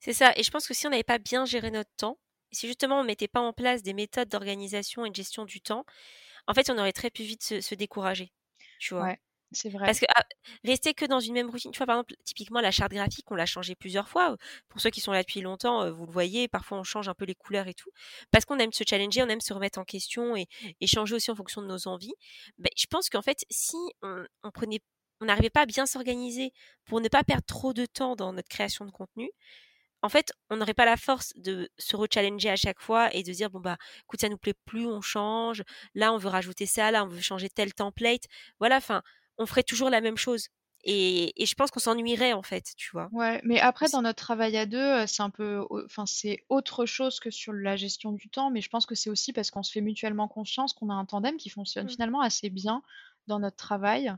C'est 0.00 0.12
ça. 0.12 0.32
Et 0.36 0.42
je 0.42 0.50
pense 0.50 0.66
que 0.66 0.74
si 0.74 0.86
on 0.86 0.90
n'avait 0.90 1.02
pas 1.02 1.18
bien 1.18 1.44
géré 1.44 1.70
notre 1.70 1.94
temps, 1.96 2.18
si 2.52 2.66
justement 2.66 3.00
on 3.00 3.04
mettait 3.04 3.28
pas 3.28 3.40
en 3.40 3.52
place 3.52 3.82
des 3.82 3.94
méthodes 3.94 4.28
d'organisation 4.28 5.04
et 5.04 5.10
de 5.10 5.14
gestion 5.14 5.44
du 5.44 5.60
temps, 5.60 5.84
en 6.46 6.54
fait, 6.54 6.70
on 6.70 6.78
aurait 6.78 6.92
très 6.92 7.10
plus 7.10 7.24
vite 7.24 7.42
se, 7.42 7.60
se 7.60 7.74
décourager. 7.74 8.32
Tu 8.78 8.94
vois. 8.94 9.04
Ouais. 9.04 9.20
C'est 9.52 9.68
vrai. 9.68 9.86
Parce 9.86 10.00
que 10.00 10.06
ah, 10.14 10.24
rester 10.64 10.92
que 10.92 11.04
dans 11.04 11.20
une 11.20 11.34
même 11.34 11.48
routine, 11.50 11.70
tu 11.70 11.78
vois, 11.78 11.86
par 11.86 11.96
exemple, 11.96 12.14
typiquement 12.24 12.60
la 12.60 12.70
charte 12.70 12.92
graphique, 12.92 13.30
on 13.30 13.34
l'a 13.34 13.46
changé 13.46 13.74
plusieurs 13.74 14.08
fois. 14.08 14.36
Pour 14.68 14.80
ceux 14.80 14.90
qui 14.90 15.00
sont 15.00 15.12
là 15.12 15.22
depuis 15.22 15.40
longtemps, 15.40 15.90
vous 15.90 16.06
le 16.06 16.12
voyez, 16.12 16.48
parfois 16.48 16.78
on 16.78 16.82
change 16.82 17.08
un 17.08 17.14
peu 17.14 17.24
les 17.24 17.34
couleurs 17.34 17.68
et 17.68 17.74
tout. 17.74 17.90
Parce 18.30 18.44
qu'on 18.44 18.58
aime 18.58 18.72
se 18.72 18.84
challenger, 18.86 19.22
on 19.22 19.28
aime 19.28 19.40
se 19.40 19.54
remettre 19.54 19.78
en 19.78 19.84
question 19.84 20.36
et, 20.36 20.46
changer 20.86 21.14
aussi 21.14 21.30
en 21.30 21.36
fonction 21.36 21.62
de 21.62 21.66
nos 21.66 21.88
envies. 21.88 22.14
Ben, 22.58 22.70
je 22.76 22.86
pense 22.86 23.08
qu'en 23.08 23.22
fait, 23.22 23.44
si 23.50 23.76
on, 24.02 24.24
on 24.42 24.50
prenait, 24.50 24.80
on 25.20 25.26
n'arrivait 25.26 25.50
pas 25.50 25.62
à 25.62 25.66
bien 25.66 25.86
s'organiser 25.86 26.52
pour 26.84 27.00
ne 27.00 27.08
pas 27.08 27.22
perdre 27.24 27.44
trop 27.46 27.72
de 27.72 27.86
temps 27.86 28.16
dans 28.16 28.32
notre 28.32 28.48
création 28.48 28.84
de 28.84 28.90
contenu, 28.90 29.30
en 30.02 30.08
fait, 30.08 30.32
on 30.50 30.56
n'aurait 30.56 30.74
pas 30.74 30.84
la 30.84 30.96
force 30.96 31.32
de 31.36 31.68
se 31.78 31.96
rechallenger 31.96 32.50
à 32.50 32.56
chaque 32.56 32.80
fois 32.80 33.12
et 33.14 33.22
de 33.22 33.32
dire 33.32 33.50
bon 33.50 33.60
bah 33.60 33.76
écoute 34.04 34.20
ça 34.20 34.28
nous 34.28 34.38
plaît 34.38 34.54
plus, 34.64 34.86
on 34.86 35.00
change. 35.00 35.62
Là 35.94 36.12
on 36.12 36.18
veut 36.18 36.28
rajouter 36.28 36.66
ça, 36.66 36.90
là 36.90 37.04
on 37.04 37.08
veut 37.08 37.20
changer 37.20 37.48
tel 37.48 37.74
template. 37.74 38.24
Voilà, 38.60 38.76
enfin 38.76 39.02
on 39.38 39.46
ferait 39.46 39.62
toujours 39.62 39.90
la 39.90 40.00
même 40.00 40.16
chose. 40.16 40.48
Et, 40.88 41.32
je 41.44 41.54
pense 41.56 41.72
qu'on 41.72 41.80
s'ennuierait 41.80 42.32
en 42.32 42.42
fait, 42.42 42.72
tu 42.76 42.90
vois? 42.92 43.08
Ouais, 43.10 43.40
mais 43.42 43.58
après 43.58 43.88
dans 43.88 44.02
notre 44.02 44.22
travail 44.22 44.56
à 44.56 44.66
deux, 44.66 45.04
c'est 45.08 45.22
un 45.22 45.30
peu, 45.30 45.66
enfin 45.84 46.06
c'est 46.06 46.44
autre 46.48 46.86
chose 46.86 47.18
que 47.18 47.30
sur 47.30 47.52
la 47.52 47.74
gestion 47.74 48.12
du 48.12 48.28
temps, 48.28 48.50
mais 48.50 48.60
je 48.60 48.68
pense 48.68 48.86
que 48.86 48.94
c'est 48.94 49.10
aussi 49.10 49.32
parce 49.32 49.50
qu'on 49.50 49.64
se 49.64 49.72
fait 49.72 49.80
mutuellement 49.80 50.28
confiance, 50.28 50.72
qu'on 50.74 50.88
a 50.90 50.94
un 50.94 51.04
tandem 51.04 51.38
qui 51.38 51.50
fonctionne 51.50 51.86
mmh. 51.86 51.90
finalement 51.90 52.20
assez 52.20 52.50
bien 52.50 52.82
dans 53.26 53.40
notre 53.40 53.56
travail. 53.56 54.14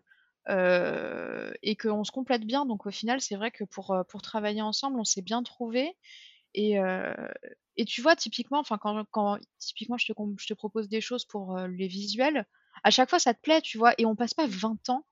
Euh, 0.50 1.52
et 1.62 1.76
qu'on 1.76 2.04
se 2.04 2.10
complète 2.10 2.46
bien. 2.46 2.64
Donc 2.64 2.86
au 2.86 2.90
final, 2.90 3.20
c'est 3.20 3.36
vrai 3.36 3.50
que 3.50 3.64
pour, 3.64 3.94
pour 4.08 4.22
travailler 4.22 4.62
ensemble, 4.62 4.98
on 4.98 5.04
s'est 5.04 5.20
bien 5.20 5.42
trouvé. 5.42 5.94
Et, 6.54 6.76
et 7.76 7.84
tu 7.84 8.00
vois, 8.00 8.16
typiquement, 8.16 8.58
enfin 8.58 8.78
quand, 8.78 9.04
quand 9.10 9.38
typiquement 9.58 9.98
je 9.98 10.10
te, 10.10 10.12
je 10.38 10.46
te 10.46 10.54
propose 10.54 10.88
des 10.88 11.02
choses 11.02 11.26
pour 11.26 11.58
les 11.58 11.86
visuels, 11.86 12.46
à 12.84 12.90
chaque 12.90 13.10
fois 13.10 13.18
ça 13.18 13.34
te 13.34 13.40
plaît, 13.40 13.60
tu 13.60 13.78
vois, 13.78 13.94
et 13.98 14.06
on 14.06 14.16
passe 14.16 14.34
pas 14.34 14.46
20 14.46 14.88
ans 14.90 15.04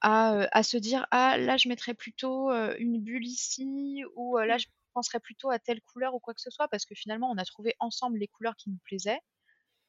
à, 0.00 0.34
euh, 0.34 0.46
à 0.52 0.62
se 0.62 0.76
dire 0.76 1.06
ah 1.10 1.38
là 1.38 1.56
je 1.56 1.68
mettrais 1.68 1.94
plutôt 1.94 2.50
euh, 2.50 2.74
une 2.78 3.00
bulle 3.00 3.26
ici 3.26 4.02
ou 4.16 4.38
euh, 4.38 4.44
là 4.44 4.58
je 4.58 4.66
penserais 4.92 5.18
plutôt 5.20 5.50
à 5.50 5.58
telle 5.58 5.80
couleur 5.80 6.14
ou 6.14 6.20
quoi 6.20 6.34
que 6.34 6.40
ce 6.40 6.50
soit 6.50 6.68
parce 6.68 6.84
que 6.84 6.94
finalement 6.94 7.30
on 7.30 7.38
a 7.38 7.44
trouvé 7.44 7.74
ensemble 7.80 8.18
les 8.18 8.28
couleurs 8.28 8.54
qui 8.56 8.70
nous 8.70 8.78
plaisaient 8.84 9.20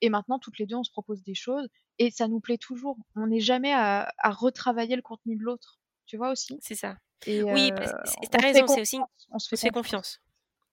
et 0.02 0.10
maintenant 0.10 0.40
toutes 0.40 0.58
les 0.58 0.66
deux 0.66 0.78
on 0.78 0.84
se 0.84 0.92
propose 0.92 1.22
des 1.24 1.36
choses 1.36 1.68
et 2.00 2.12
ça 2.12 2.28
nous 2.28 2.40
plaît 2.40 2.58
toujours. 2.58 2.98
On 3.16 3.28
n'est 3.28 3.40
jamais 3.40 3.74
à, 3.74 4.12
à, 4.18 4.32
retravailler 4.32 4.96
le 4.96 5.02
contenu 5.02 5.38
de 5.38 5.44
l'autre, 5.44 5.80
tu 6.06 6.18
vois 6.18 6.32
aussi. 6.32 6.58
C'est 6.62 6.76
ça. 6.76 6.98
Et 7.26 7.42
oui, 7.44 7.72
t'as 8.30 8.42
raison, 8.42 8.68
c'est 8.68 8.82
aussi 8.82 9.00
on 9.32 9.40
se 9.40 9.56
fait, 9.56 9.70
confiance. 9.70 10.20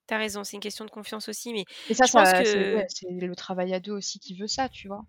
T'as 0.07 0.19
raison, 0.19 0.43
c'est 0.45 0.57
une 0.57 0.63
question 0.63 0.85
de 0.85 0.91
confiance 0.91 1.29
aussi, 1.29 1.53
mais 1.53 1.65
et 1.89 1.95
ça, 1.95 2.07
ça 2.07 2.43
que... 2.43 2.85
c'est 2.89 3.11
le 3.11 3.37
travail 3.37 3.73
à 3.73 3.81
deux 3.81 3.93
aussi 3.93 4.19
qui 4.19 4.35
veut 4.35 4.49
ça, 4.49 4.69
tu 4.69 4.89
vois. 4.89 5.05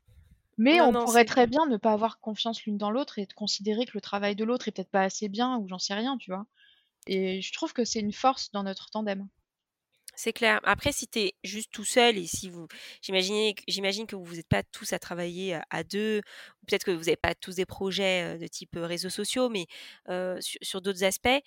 Mais 0.58 0.82
on 0.82 0.94
pourrait 0.94 1.26
très 1.26 1.48
bien 1.48 1.66
ne 1.66 1.78
pas 1.78 1.94
avoir 1.94 2.20
confiance 2.20 2.63
l'une 2.63 2.78
dans 2.78 2.92
l'autre 2.92 3.20
et 3.20 3.28
considérer 3.36 3.86
que 3.86 3.92
le 3.96 4.02
travail 4.02 4.36
de 4.36 4.44
l'autre 4.44 4.68
est 4.68 4.72
peut-être 4.72 4.92
pas 4.92 5.04
assez 5.04 5.30
bien 5.30 5.58
ou 5.58 5.68
j'en 5.68 5.80
sais 5.80 5.94
rien, 5.94 6.18
tu 6.18 6.32
vois. 6.32 6.46
Et 7.08 7.42
je 7.42 7.54
trouve 7.54 7.74
que 7.74 7.84
c'est 7.84 8.00
une 8.00 8.13
force 8.13 8.52
dans 8.52 8.63
notre 8.63 8.89
tandem. 8.89 9.28
C'est 10.16 10.32
clair. 10.32 10.60
Après, 10.63 10.92
si 10.92 11.08
tu 11.08 11.20
es 11.20 11.34
juste 11.44 11.72
tout 11.72 11.86
seul 11.86 12.18
et 12.18 12.28
si 12.28 12.48
vous, 12.48 12.68
j'imagine, 13.02 14.06
que 14.06 14.16
vous 14.16 14.36
n'êtes 14.36 14.48
pas 14.48 14.62
tous 14.62 14.94
à 14.94 15.00
travailler 15.00 15.60
à 15.72 15.84
deux, 15.84 16.22
peut-être 16.68 16.84
que 16.84 16.92
vous 16.92 17.06
n'avez 17.06 17.16
pas 17.16 17.34
tous 17.34 17.56
des 17.56 17.66
projets 17.66 18.38
de 18.38 18.48
type 18.48 18.76
réseaux 18.76 19.10
sociaux, 19.10 19.50
mais 19.50 19.66
sur, 20.08 20.60
sur 20.62 20.82
d'autres 20.82 21.04
aspects, 21.04 21.42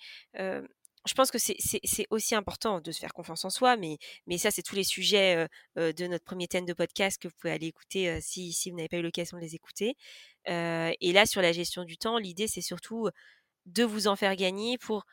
je 1.07 1.13
pense 1.13 1.31
que 1.31 1.37
c'est 1.39 2.07
aussi 2.09 2.35
important 2.35 2.81
de 2.81 2.91
se 2.91 2.99
faire 2.99 3.13
confiance 3.13 3.45
en 3.45 3.49
soi, 3.49 3.77
mais, 3.77 3.97
ça, 4.37 4.51
c'est 4.51 4.63
tous 4.63 4.75
les 4.75 4.83
sujets 4.83 5.47
de 5.75 6.07
notre 6.07 6.25
premier 6.25 6.47
thème 6.47 6.65
de 6.65 6.73
podcast 6.73 7.21
que 7.21 7.27
vous 7.27 7.33
pouvez 7.39 7.53
aller 7.53 7.67
écouter 7.67 8.19
si, 8.21 8.53
si, 8.53 8.69
vous 8.71 8.77
n'avez 8.77 8.89
pas 8.89 8.97
eu 8.97 9.01
l'occasion 9.01 9.37
de 9.37 9.41
les 9.41 9.55
écouter. 9.55 9.95
et 10.45 11.11
là, 11.13 11.25
sur 11.25 11.41
la 11.41 11.51
gestion 11.51 11.83
du 11.83 11.97
temps, 11.97 12.17
l'idée, 12.17 12.47
c'est 12.47 12.61
surtout 12.61 13.09
de 13.65 13.83
vous 13.83 14.07
en 14.07 14.15
faire 14.15 14.35
gagner 14.35 14.77
pour, 14.77 15.05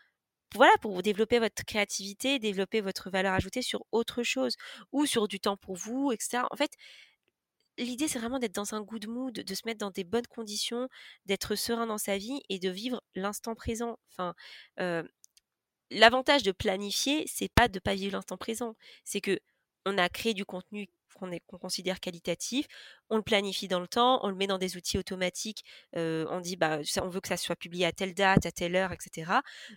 voilà, 0.54 0.72
pour 0.80 1.02
développer 1.02 1.38
votre 1.38 1.64
créativité, 1.64 2.38
développer 2.38 2.80
votre 2.80 3.10
valeur 3.10 3.34
ajoutée 3.34 3.62
sur 3.62 3.84
autre 3.92 4.22
chose 4.22 4.56
ou 4.92 5.06
sur 5.06 5.28
du 5.28 5.40
temps 5.40 5.56
pour 5.56 5.76
vous, 5.76 6.12
etc. 6.12 6.44
En 6.50 6.56
fait, 6.56 6.72
l'idée, 7.78 8.08
c'est 8.08 8.18
vraiment 8.18 8.38
d'être 8.38 8.54
dans 8.54 8.74
un 8.74 8.82
good 8.82 9.08
mood, 9.08 9.34
de 9.34 9.54
se 9.54 9.62
mettre 9.66 9.78
dans 9.78 9.90
des 9.90 10.04
bonnes 10.04 10.26
conditions, 10.28 10.88
d'être 11.26 11.56
serein 11.56 11.86
dans 11.86 11.98
sa 11.98 12.18
vie 12.18 12.40
et 12.48 12.58
de 12.58 12.70
vivre 12.70 13.02
l'instant 13.14 13.54
présent. 13.54 13.98
Enfin, 14.12 14.34
l'avantage 15.90 16.42
de 16.42 16.52
planifier, 16.52 17.24
c'est 17.26 17.48
pas 17.48 17.68
de 17.68 17.78
pas 17.78 17.94
vivre 17.94 18.12
l'instant 18.12 18.36
présent. 18.36 18.74
C'est 19.04 19.20
que 19.20 19.38
on 19.86 19.98
a 19.98 20.08
créé 20.08 20.34
du 20.34 20.44
contenu 20.44 20.88
qu'on 21.46 21.58
considère 21.58 22.00
qualitatif, 22.00 22.66
on 23.08 23.16
le 23.16 23.22
planifie 23.22 23.68
dans 23.68 23.80
le 23.80 23.86
temps, 23.86 24.20
on 24.24 24.28
le 24.28 24.34
met 24.34 24.46
dans 24.46 24.58
des 24.58 24.76
outils 24.76 24.98
automatiques, 24.98 25.64
euh, 25.96 26.26
on 26.30 26.40
dit 26.40 26.56
bah 26.56 26.80
on 27.02 27.08
veut 27.08 27.20
que 27.20 27.28
ça 27.28 27.36
soit 27.36 27.56
publié 27.56 27.86
à 27.86 27.92
telle 27.92 28.14
date, 28.14 28.46
à 28.46 28.52
telle 28.52 28.76
heure, 28.76 28.92
etc. 28.92 29.30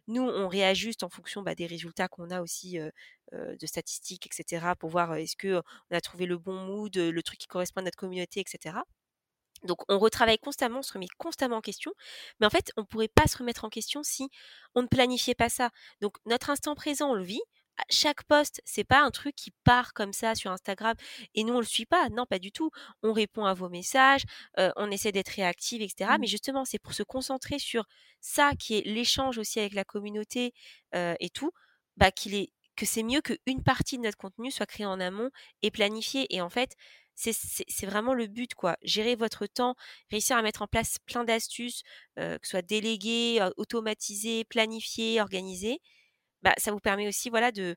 Nous, 0.07 0.23
on 0.23 0.47
réajuste 0.47 1.03
en 1.03 1.09
fonction 1.09 1.41
bah, 1.43 1.55
des 1.55 1.67
résultats 1.67 2.07
qu'on 2.07 2.31
a 2.31 2.41
aussi 2.41 2.79
euh, 2.79 2.89
euh, 3.33 3.55
de 3.55 3.65
statistiques, 3.67 4.27
etc. 4.27 4.73
pour 4.79 4.89
voir 4.89 5.15
est-ce 5.15 5.35
que 5.35 5.61
on 5.91 5.95
a 5.95 6.01
trouvé 6.01 6.25
le 6.25 6.37
bon 6.37 6.55
mood, 6.65 6.95
le 6.97 7.23
truc 7.23 7.39
qui 7.39 7.47
correspond 7.47 7.81
à 7.81 7.83
notre 7.83 7.97
communauté, 7.97 8.39
etc. 8.39 8.77
Donc 9.63 9.79
on 9.89 9.99
retravaille 9.99 10.37
constamment, 10.37 10.79
on 10.79 10.83
se 10.83 10.93
remet 10.93 11.07
constamment 11.17 11.57
en 11.57 11.61
question, 11.61 11.91
mais 12.39 12.47
en 12.47 12.49
fait 12.49 12.71
on 12.77 12.81
ne 12.81 12.85
pourrait 12.85 13.07
pas 13.07 13.27
se 13.27 13.37
remettre 13.37 13.65
en 13.65 13.69
question 13.69 14.03
si 14.03 14.29
on 14.75 14.81
ne 14.83 14.87
planifiait 14.87 15.35
pas 15.35 15.49
ça. 15.49 15.69
Donc 16.01 16.17
notre 16.25 16.49
instant 16.49 16.75
présent, 16.75 17.11
on 17.11 17.15
le 17.15 17.23
vit. 17.23 17.41
Chaque 17.91 18.23
post, 18.23 18.59
c'est 18.65 18.83
pas 18.83 19.01
un 19.01 19.11
truc 19.11 19.35
qui 19.35 19.51
part 19.63 19.93
comme 19.93 20.11
ça 20.11 20.33
sur 20.33 20.51
Instagram 20.51 20.95
et 21.35 21.43
nous 21.43 21.53
on 21.53 21.59
le 21.59 21.65
suit 21.65 21.85
pas. 21.85 22.09
Non, 22.09 22.25
pas 22.25 22.39
du 22.39 22.51
tout. 22.51 22.71
On 23.03 23.13
répond 23.13 23.45
à 23.45 23.53
vos 23.53 23.69
messages, 23.69 24.23
euh, 24.57 24.71
on 24.77 24.89
essaie 24.89 25.11
d'être 25.11 25.29
réactive, 25.29 25.81
etc. 25.83 26.11
Mmh. 26.11 26.21
Mais 26.21 26.27
justement, 26.27 26.65
c'est 26.65 26.79
pour 26.79 26.93
se 26.93 27.03
concentrer 27.03 27.59
sur 27.59 27.85
ça 28.19 28.53
qui 28.57 28.77
est 28.77 28.81
l'échange 28.81 29.37
aussi 29.37 29.59
avec 29.59 29.73
la 29.73 29.83
communauté 29.83 30.53
euh, 30.95 31.13
et 31.19 31.29
tout, 31.29 31.51
bah 31.97 32.11
qu'il 32.11 32.33
est 32.33 32.51
que 32.77 32.85
c'est 32.85 33.03
mieux 33.03 33.21
qu'une 33.21 33.63
partie 33.63 33.97
de 33.97 34.03
notre 34.03 34.17
contenu 34.17 34.51
soit 34.51 34.67
créée 34.67 34.85
en 34.85 34.99
amont 34.99 35.29
et 35.63 35.71
planifiée. 35.71 36.33
Et 36.33 36.41
en 36.41 36.49
fait, 36.49 36.75
c'est 37.17 37.85
vraiment 37.85 38.13
le 38.13 38.27
but, 38.27 38.53
quoi. 38.55 38.77
Gérer 38.83 39.15
votre 39.15 39.47
temps, 39.47 39.75
réussir 40.11 40.37
à 40.37 40.41
mettre 40.41 40.61
en 40.61 40.67
place 40.67 40.97
plein 41.05 41.23
d'astuces, 41.23 41.83
que 42.15 42.37
ce 42.43 42.49
soit 42.49 42.61
délégué, 42.61 43.45
automatisé, 43.57 44.45
planifié, 44.45 45.19
organisé. 45.21 45.79
Bah, 46.43 46.53
ça 46.57 46.71
vous 46.71 46.79
permet 46.79 47.07
aussi, 47.07 47.29
voilà, 47.29 47.51
de, 47.51 47.75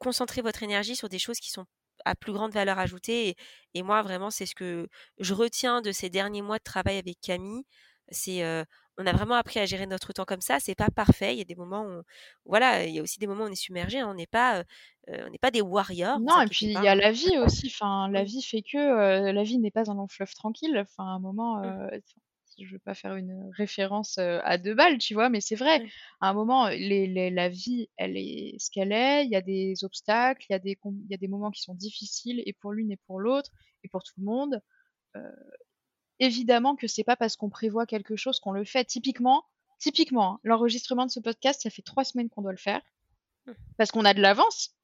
concentrer 0.00 0.42
votre 0.42 0.62
énergie 0.62 0.96
sur 0.96 1.08
des 1.08 1.18
choses 1.18 1.38
qui 1.38 1.50
sont 1.50 1.64
à 2.04 2.14
plus 2.14 2.32
grande 2.32 2.52
valeur 2.52 2.78
ajoutée. 2.78 3.36
Et 3.74 3.82
moi, 3.82 4.02
vraiment, 4.02 4.30
c'est 4.30 4.46
ce 4.46 4.54
que 4.54 4.88
je 5.18 5.34
retiens 5.34 5.80
de 5.80 5.92
ces 5.92 6.10
derniers 6.10 6.42
mois 6.42 6.58
de 6.58 6.64
travail 6.64 6.98
avec 6.98 7.20
Camille. 7.20 7.64
C'est 8.10 8.42
on 8.98 9.06
a 9.06 9.12
vraiment 9.12 9.34
appris 9.34 9.60
à 9.60 9.66
gérer 9.66 9.86
notre 9.86 10.12
temps 10.12 10.24
comme 10.24 10.40
ça. 10.40 10.58
C'est 10.60 10.74
pas 10.74 10.90
parfait. 10.90 11.34
Il 11.34 11.38
y 11.38 11.42
a 11.42 11.44
des 11.44 11.54
moments 11.54 11.84
où, 11.84 12.02
voilà, 12.44 12.84
il 12.84 12.94
y 12.94 12.98
a 12.98 13.02
aussi 13.02 13.18
des 13.18 13.26
moments 13.26 13.44
où 13.44 13.48
on 13.48 13.52
est 13.52 13.54
submergé. 13.54 14.00
Hein. 14.00 14.08
On 14.10 14.14
n'est 14.14 14.26
pas, 14.26 14.64
on 15.08 15.30
n'est 15.30 15.38
pas 15.38 15.50
des 15.50 15.62
warriors. 15.62 16.20
Non, 16.20 16.40
et 16.40 16.46
puis 16.46 16.66
il 16.66 16.72
y 16.72 16.88
a 16.88 16.94
la 16.94 17.12
vie 17.12 17.38
aussi. 17.38 17.66
Enfin, 17.66 18.08
la 18.10 18.24
vie 18.24 18.42
fait 18.42 18.62
que 18.62 19.30
la 19.30 19.42
vie 19.42 19.58
n'est 19.58 19.70
pas 19.70 19.90
un 19.90 19.94
long 19.94 20.08
fleuve 20.08 20.32
tranquille. 20.34 20.76
Enfin, 20.78 21.04
à 21.04 21.14
un 21.14 21.18
moment, 21.18 21.60
mmh. 21.60 22.00
je 22.58 22.72
veux 22.72 22.78
pas 22.78 22.94
faire 22.94 23.16
une 23.16 23.50
référence 23.56 24.18
à 24.18 24.56
deux 24.58 24.74
balles, 24.74 24.98
tu 24.98 25.14
vois, 25.14 25.28
mais 25.28 25.40
c'est 25.40 25.56
vrai. 25.56 25.82
À 26.20 26.30
un 26.30 26.34
moment, 26.34 26.68
les, 26.68 27.30
la 27.30 27.48
vie, 27.48 27.88
elle 27.96 28.16
est 28.16 28.56
ce 28.58 28.70
qu'elle 28.70 28.92
est. 28.92 29.24
Il 29.24 29.30
y 29.30 29.36
a 29.36 29.42
des 29.42 29.84
obstacles, 29.84 30.46
il 30.48 30.52
y 30.52 30.56
a 30.56 30.58
des, 30.58 30.78
il 30.84 31.10
y 31.10 31.14
a 31.14 31.18
des 31.18 31.28
moments 31.28 31.50
qui 31.50 31.62
sont 31.62 31.74
difficiles 31.74 32.42
et 32.46 32.54
pour 32.54 32.72
l'une 32.72 32.92
et 32.92 32.98
pour 33.06 33.20
l'autre 33.20 33.50
et 33.84 33.88
pour 33.88 34.02
tout 34.02 34.14
le 34.18 34.24
monde 34.24 34.62
évidemment 36.20 36.76
que 36.76 36.86
c'est 36.86 37.04
pas 37.04 37.16
parce 37.16 37.36
qu'on 37.36 37.50
prévoit 37.50 37.86
quelque 37.86 38.16
chose 38.16 38.40
qu'on 38.40 38.52
le 38.52 38.64
fait. 38.64 38.84
Typiquement, 38.84 39.44
typiquement, 39.78 40.34
hein, 40.34 40.40
l'enregistrement 40.44 41.06
de 41.06 41.10
ce 41.10 41.20
podcast, 41.20 41.62
ça 41.62 41.70
fait 41.70 41.82
trois 41.82 42.04
semaines 42.04 42.28
qu'on 42.28 42.42
doit 42.42 42.52
le 42.52 42.58
faire 42.58 42.80
mmh. 43.46 43.52
parce 43.76 43.90
qu'on 43.90 44.04
a 44.04 44.14
de 44.14 44.20
l'avance. 44.20 44.74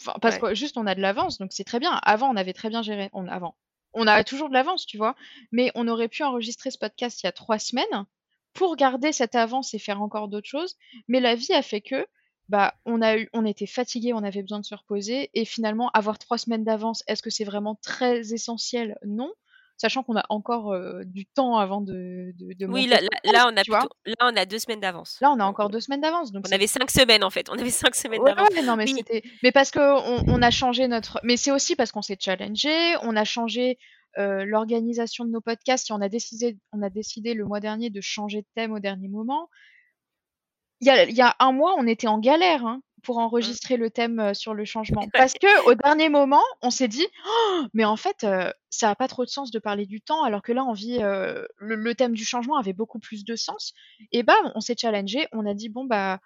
Enfin, 0.00 0.18
parce 0.20 0.38
que 0.38 0.54
juste 0.54 0.76
on 0.76 0.86
a 0.86 0.94
de 0.94 1.00
l'avance, 1.00 1.38
donc 1.38 1.52
c'est 1.52 1.64
très 1.64 1.78
bien. 1.78 1.92
Avant, 2.02 2.28
on 2.30 2.36
avait 2.36 2.52
très 2.52 2.70
bien 2.70 2.82
géré. 2.82 3.08
On, 3.12 3.28
avant, 3.28 3.56
on 3.94 4.06
a 4.06 4.24
toujours 4.24 4.48
de 4.48 4.54
l'avance, 4.54 4.86
tu 4.86 4.96
vois. 4.96 5.14
Mais 5.52 5.70
on 5.74 5.86
aurait 5.86 6.08
pu 6.08 6.24
enregistrer 6.24 6.70
ce 6.70 6.78
podcast 6.78 7.22
il 7.22 7.26
y 7.26 7.28
a 7.28 7.32
trois 7.32 7.58
semaines 7.58 8.06
pour 8.52 8.76
garder 8.76 9.12
cette 9.12 9.34
avance 9.34 9.74
et 9.74 9.78
faire 9.78 10.02
encore 10.02 10.28
d'autres 10.28 10.48
choses. 10.48 10.76
Mais 11.08 11.20
la 11.20 11.34
vie 11.34 11.52
a 11.52 11.62
fait 11.62 11.80
que 11.80 12.06
bah, 12.48 12.74
on 12.84 13.00
a 13.00 13.16
eu, 13.16 13.28
on 13.32 13.46
était 13.46 13.66
fatigué, 13.66 14.12
on 14.12 14.24
avait 14.24 14.42
besoin 14.42 14.60
de 14.60 14.64
se 14.64 14.74
reposer, 14.74 15.30
et 15.34 15.44
finalement 15.44 15.90
avoir 15.94 16.18
trois 16.18 16.38
semaines 16.38 16.64
d'avance, 16.64 17.02
est-ce 17.06 17.22
que 17.22 17.30
c'est 17.30 17.44
vraiment 17.44 17.76
très 17.76 18.34
essentiel? 18.34 18.98
Non 19.06 19.32
sachant 19.82 20.02
qu'on 20.02 20.16
a 20.16 20.24
encore 20.28 20.74
du 21.04 21.26
temps 21.26 21.56
avant 21.58 21.80
de, 21.80 22.32
de, 22.38 22.66
Oui, 22.66 22.86
là, 22.86 23.00
là, 23.24 23.48
on 23.48 23.56
a 23.56 23.62
là, 24.06 24.16
on 24.20 24.36
a 24.36 24.44
deux 24.46 24.58
semaines 24.58 24.80
d'avance. 24.80 25.18
Là, 25.20 25.30
on 25.30 25.40
a 25.40 25.44
encore 25.44 25.70
deux 25.70 25.80
semaines 25.80 26.00
d'avance. 26.00 26.32
Donc 26.32 26.46
on 26.48 26.52
avait 26.52 26.66
cinq 26.66 26.90
semaines 26.90 27.24
en 27.24 27.30
fait. 27.30 27.48
On 27.50 27.58
avait 27.58 27.70
cinq 27.70 27.94
semaines 27.94 28.22
d'avance. 28.24 28.48
non, 28.64 28.76
mais 28.76 28.86
c'était. 28.86 29.22
Mais 29.42 29.52
parce 29.52 29.70
qu'on 29.70 30.22
on 30.26 30.42
a 30.42 30.50
changé 30.50 30.88
notre. 30.88 31.20
Mais 31.24 31.36
c'est 31.36 31.50
aussi 31.50 31.76
parce 31.76 31.92
qu'on 31.92 32.02
s'est 32.02 32.18
challengé. 32.18 32.96
On 33.02 33.16
a 33.16 33.24
changé 33.24 33.78
l'organisation 34.16 35.24
de 35.24 35.30
nos 35.30 35.40
podcasts. 35.40 35.90
Et 35.90 35.92
on 35.92 36.00
a 36.00 36.08
décidé, 36.08 36.56
on 36.72 36.82
a 36.82 36.90
décidé 36.90 37.34
le 37.34 37.44
mois 37.44 37.60
dernier 37.60 37.90
de 37.90 38.00
changer 38.00 38.42
de 38.42 38.46
thème 38.54 38.72
au 38.72 38.78
dernier 38.78 39.08
moment. 39.08 39.48
Il 40.80 40.86
y 40.86 40.90
a, 40.90 41.04
il 41.04 41.14
y 41.14 41.22
a 41.22 41.36
un 41.38 41.52
mois, 41.52 41.74
on 41.78 41.86
était 41.86 42.08
en 42.08 42.18
galère. 42.18 42.66
Hein 42.66 42.82
pour 43.02 43.18
mmh. 43.18 43.22
enregistrer 43.22 43.76
le 43.76 43.90
thème 43.90 44.34
sur 44.34 44.54
le 44.54 44.64
changement. 44.64 45.06
Parce 45.12 45.34
que 45.34 45.66
au 45.68 45.74
dernier 45.74 46.08
moment, 46.08 46.42
on 46.62 46.70
s'est 46.70 46.88
dit, 46.88 47.06
«Oh, 47.26 47.62
mais 47.74 47.84
en 47.84 47.96
fait, 47.96 48.26
ça 48.70 48.86
n'a 48.86 48.94
pas 48.94 49.08
trop 49.08 49.24
de 49.24 49.30
sens 49.30 49.50
de 49.50 49.58
parler 49.58 49.86
du 49.86 50.00
temps, 50.00 50.22
alors 50.22 50.42
que 50.42 50.52
là, 50.52 50.64
on 50.64 50.72
vit, 50.72 50.98
le, 51.00 51.92
thème 51.94 52.14
du 52.14 52.24
changement 52.24 52.56
avait 52.56 52.72
beaucoup 52.72 52.98
plus 52.98 53.24
de 53.24 53.36
sens. 53.36 53.74
Et 54.12 54.22
bah, 54.22 54.36
on 54.54 54.60
s'est 54.60 54.76
challengé, 54.78 55.28
on 55.32 55.46
a 55.46 55.54
dit, 55.54 55.68
bon, 55.68 55.84
bah, 55.84 56.20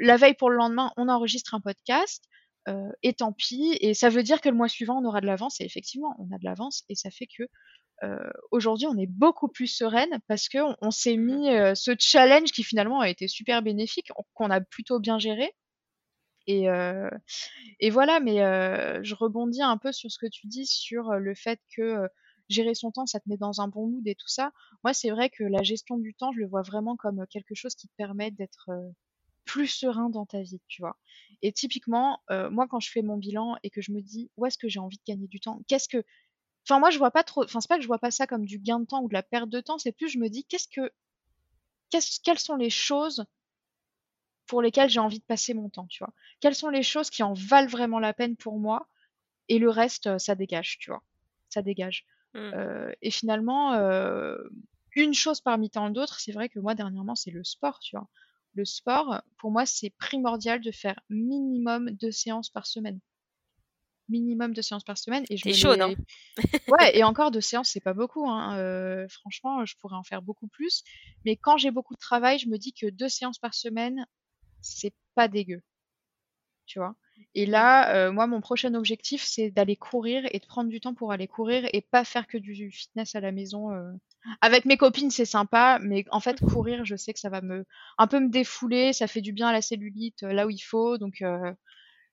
la 0.00 0.16
veille 0.16 0.34
pour 0.34 0.50
le 0.50 0.56
lendemain, 0.56 0.92
on 0.96 1.08
enregistre 1.08 1.54
un 1.54 1.60
podcast. 1.60 2.24
et 3.02 3.14
tant 3.14 3.32
pis, 3.32 3.76
et 3.80 3.94
ça 3.94 4.10
veut 4.10 4.22
dire 4.22 4.40
que 4.40 4.48
le 4.48 4.54
mois 4.54 4.68
suivant 4.68 5.00
on 5.00 5.04
aura 5.06 5.22
de 5.22 5.26
l'avance, 5.26 5.58
et 5.60 5.64
effectivement 5.64 6.14
on 6.18 6.34
a 6.34 6.38
de 6.38 6.44
l'avance, 6.44 6.84
et 6.90 6.94
ça 6.94 7.10
fait 7.10 7.26
que 7.26 7.44
aujourd'hui, 8.50 8.86
on 8.86 8.96
est 8.96 9.06
beaucoup 9.06 9.48
plus 9.48 9.66
sereine 9.66 10.20
parce 10.28 10.48
qu'on 10.48 10.76
on, 10.80 10.90
s'est 10.90 11.16
mmh 11.16 11.20
mis 11.20 11.46
ce 11.74 11.94
challenge 11.98 12.52
qui 12.52 12.62
finalement 12.62 13.00
a 13.00 13.08
été 13.08 13.28
super 13.28 13.62
bénéfique, 13.62 14.10
qu'on 14.34 14.50
a 14.50 14.60
plutôt 14.60 15.00
bien 15.00 15.18
géré. 15.18 15.52
Et, 16.48 17.90
voilà, 17.90 18.20
mais 18.20 18.38
je 19.04 19.14
rebondis 19.14 19.62
un 19.62 19.76
peu 19.76 19.92
sur 19.92 20.10
ce 20.10 20.18
que 20.18 20.26
tu 20.26 20.46
dis 20.46 20.66
sur 20.66 21.12
le 21.12 21.34
fait 21.34 21.60
que 21.76 22.08
gérer 22.48 22.74
son 22.74 22.90
temps, 22.90 23.04
ça 23.04 23.20
te 23.20 23.28
met 23.28 23.36
dans 23.36 23.60
un 23.60 23.68
bon 23.68 23.86
mood 23.86 24.06
et 24.06 24.14
tout 24.14 24.28
ça. 24.28 24.52
Moi, 24.82 24.94
c'est 24.94 25.10
vrai 25.10 25.28
que 25.28 25.44
la 25.44 25.62
gestion 25.62 25.98
du 25.98 26.14
temps, 26.14 26.32
je 26.32 26.38
le 26.38 26.48
vois 26.48 26.62
vraiment 26.62 26.96
comme 26.96 27.26
quelque 27.28 27.54
chose 27.54 27.74
qui 27.74 27.88
te 27.88 27.94
permet 27.96 28.30
d'être 28.30 28.70
plus 29.44 29.66
serein 29.66 30.08
dans 30.10 30.24
ta 30.26 30.40
vie, 30.42 30.60
tu 30.68 30.82
vois. 30.82 30.96
Et 31.42 31.52
typiquement, 31.52 32.20
moi, 32.50 32.66
quand 32.68 32.80
je 32.80 32.90
fais 32.90 33.02
mon 33.02 33.18
bilan 33.18 33.56
et 33.62 33.70
que 33.70 33.82
je 33.82 33.92
me 33.92 34.00
dis 34.00 34.30
où 34.36 34.46
est-ce 34.46 34.58
que 34.58 34.68
j'ai 34.68 34.80
envie 34.80 34.96
de 34.96 35.02
gagner 35.06 35.28
du 35.28 35.40
temps, 35.40 35.60
qu'est-ce 35.68 35.88
que. 35.88 36.02
Enfin, 36.66 36.80
moi, 36.80 36.90
je 36.90 36.98
vois 36.98 37.10
pas 37.10 37.24
trop. 37.24 37.44
Enfin, 37.44 37.60
c'est 37.60 37.68
pas 37.68 37.76
que 37.76 37.82
je 37.82 37.86
vois 37.86 37.98
pas 37.98 38.10
ça 38.10 38.26
comme 38.26 38.44
du 38.46 38.58
gain 38.58 38.80
de 38.80 38.86
temps 38.86 39.02
ou 39.02 39.08
de 39.08 39.14
la 39.14 39.22
perte 39.22 39.50
de 39.50 39.60
temps, 39.60 39.78
c'est 39.78 39.92
plus 39.92 40.08
je 40.08 40.18
me 40.18 40.28
dis 40.28 40.44
qu'est-ce 40.44 40.68
que. 40.68 40.90
quelles 42.24 42.38
sont 42.38 42.56
les 42.56 42.70
choses 42.70 43.24
pour 44.48 44.62
lesquelles 44.62 44.90
j'ai 44.90 44.98
envie 44.98 45.20
de 45.20 45.24
passer 45.24 45.54
mon 45.54 45.68
temps, 45.68 45.86
tu 45.86 46.02
vois. 46.02 46.12
Quelles 46.40 46.54
sont 46.54 46.70
les 46.70 46.82
choses 46.82 47.10
qui 47.10 47.22
en 47.22 47.34
valent 47.34 47.68
vraiment 47.68 48.00
la 48.00 48.12
peine 48.12 48.36
pour 48.36 48.58
moi 48.58 48.88
et 49.48 49.58
le 49.58 49.70
reste, 49.70 50.18
ça 50.18 50.34
dégage, 50.34 50.78
tu 50.78 50.90
vois. 50.90 51.02
Ça 51.48 51.62
dégage. 51.62 52.04
Mmh. 52.34 52.38
Euh, 52.38 52.92
et 53.00 53.10
finalement, 53.10 53.74
euh, 53.74 54.36
une 54.94 55.14
chose 55.14 55.40
parmi 55.40 55.70
tant 55.70 55.90
d'autres, 55.90 56.20
c'est 56.20 56.32
vrai 56.32 56.48
que 56.48 56.58
moi 56.58 56.74
dernièrement, 56.74 57.14
c'est 57.14 57.30
le 57.30 57.44
sport, 57.44 57.78
tu 57.80 57.96
vois. 57.96 58.08
Le 58.54 58.64
sport, 58.64 59.22
pour 59.38 59.50
moi, 59.50 59.66
c'est 59.66 59.90
primordial 59.90 60.60
de 60.60 60.70
faire 60.70 61.00
minimum 61.08 61.90
deux 61.90 62.10
séances 62.10 62.50
par 62.50 62.66
semaine. 62.66 62.98
Minimum 64.08 64.54
deux 64.54 64.62
séances 64.62 64.84
par 64.84 64.96
semaine. 64.96 65.24
Et 65.30 65.36
je 65.36 65.52
chaud, 65.52 65.76
non 65.76 65.94
Ouais, 66.68 66.96
et 66.96 67.04
encore 67.04 67.30
deux 67.30 67.42
séances, 67.42 67.70
c'est 67.70 67.80
pas 67.80 67.92
beaucoup. 67.92 68.28
Hein. 68.28 68.58
Euh, 68.58 69.06
franchement, 69.08 69.64
je 69.66 69.76
pourrais 69.76 69.96
en 69.96 70.02
faire 70.02 70.22
beaucoup 70.22 70.48
plus. 70.48 70.82
Mais 71.24 71.36
quand 71.36 71.58
j'ai 71.58 71.70
beaucoup 71.70 71.94
de 71.94 72.00
travail, 72.00 72.38
je 72.38 72.48
me 72.48 72.56
dis 72.56 72.72
que 72.72 72.86
deux 72.86 73.10
séances 73.10 73.38
par 73.38 73.54
semaine, 73.54 74.06
c'est 74.60 74.94
pas 75.14 75.28
dégueu. 75.28 75.62
Tu 76.66 76.78
vois? 76.78 76.94
Et 77.34 77.46
là, 77.46 77.94
euh, 77.94 78.12
moi, 78.12 78.26
mon 78.26 78.40
prochain 78.40 78.74
objectif, 78.74 79.22
c'est 79.24 79.50
d'aller 79.50 79.76
courir 79.76 80.24
et 80.32 80.38
de 80.38 80.46
prendre 80.46 80.70
du 80.70 80.80
temps 80.80 80.94
pour 80.94 81.12
aller 81.12 81.26
courir 81.26 81.68
et 81.72 81.80
pas 81.80 82.04
faire 82.04 82.26
que 82.26 82.38
du 82.38 82.70
fitness 82.70 83.14
à 83.14 83.20
la 83.20 83.32
maison. 83.32 83.72
Euh. 83.72 83.92
Avec 84.40 84.64
mes 84.64 84.76
copines, 84.76 85.10
c'est 85.10 85.24
sympa, 85.24 85.78
mais 85.82 86.04
en 86.10 86.20
fait, 86.20 86.38
courir, 86.64 86.84
je 86.84 86.96
sais 86.96 87.12
que 87.12 87.20
ça 87.20 87.30
va 87.30 87.40
me 87.40 87.64
un 87.98 88.06
peu 88.06 88.20
me 88.20 88.28
défouler, 88.28 88.92
ça 88.92 89.06
fait 89.06 89.20
du 89.20 89.32
bien 89.32 89.48
à 89.48 89.52
la 89.52 89.62
cellulite 89.62 90.22
euh, 90.22 90.32
là 90.32 90.46
où 90.46 90.50
il 90.50 90.58
faut, 90.58 90.98
donc 90.98 91.22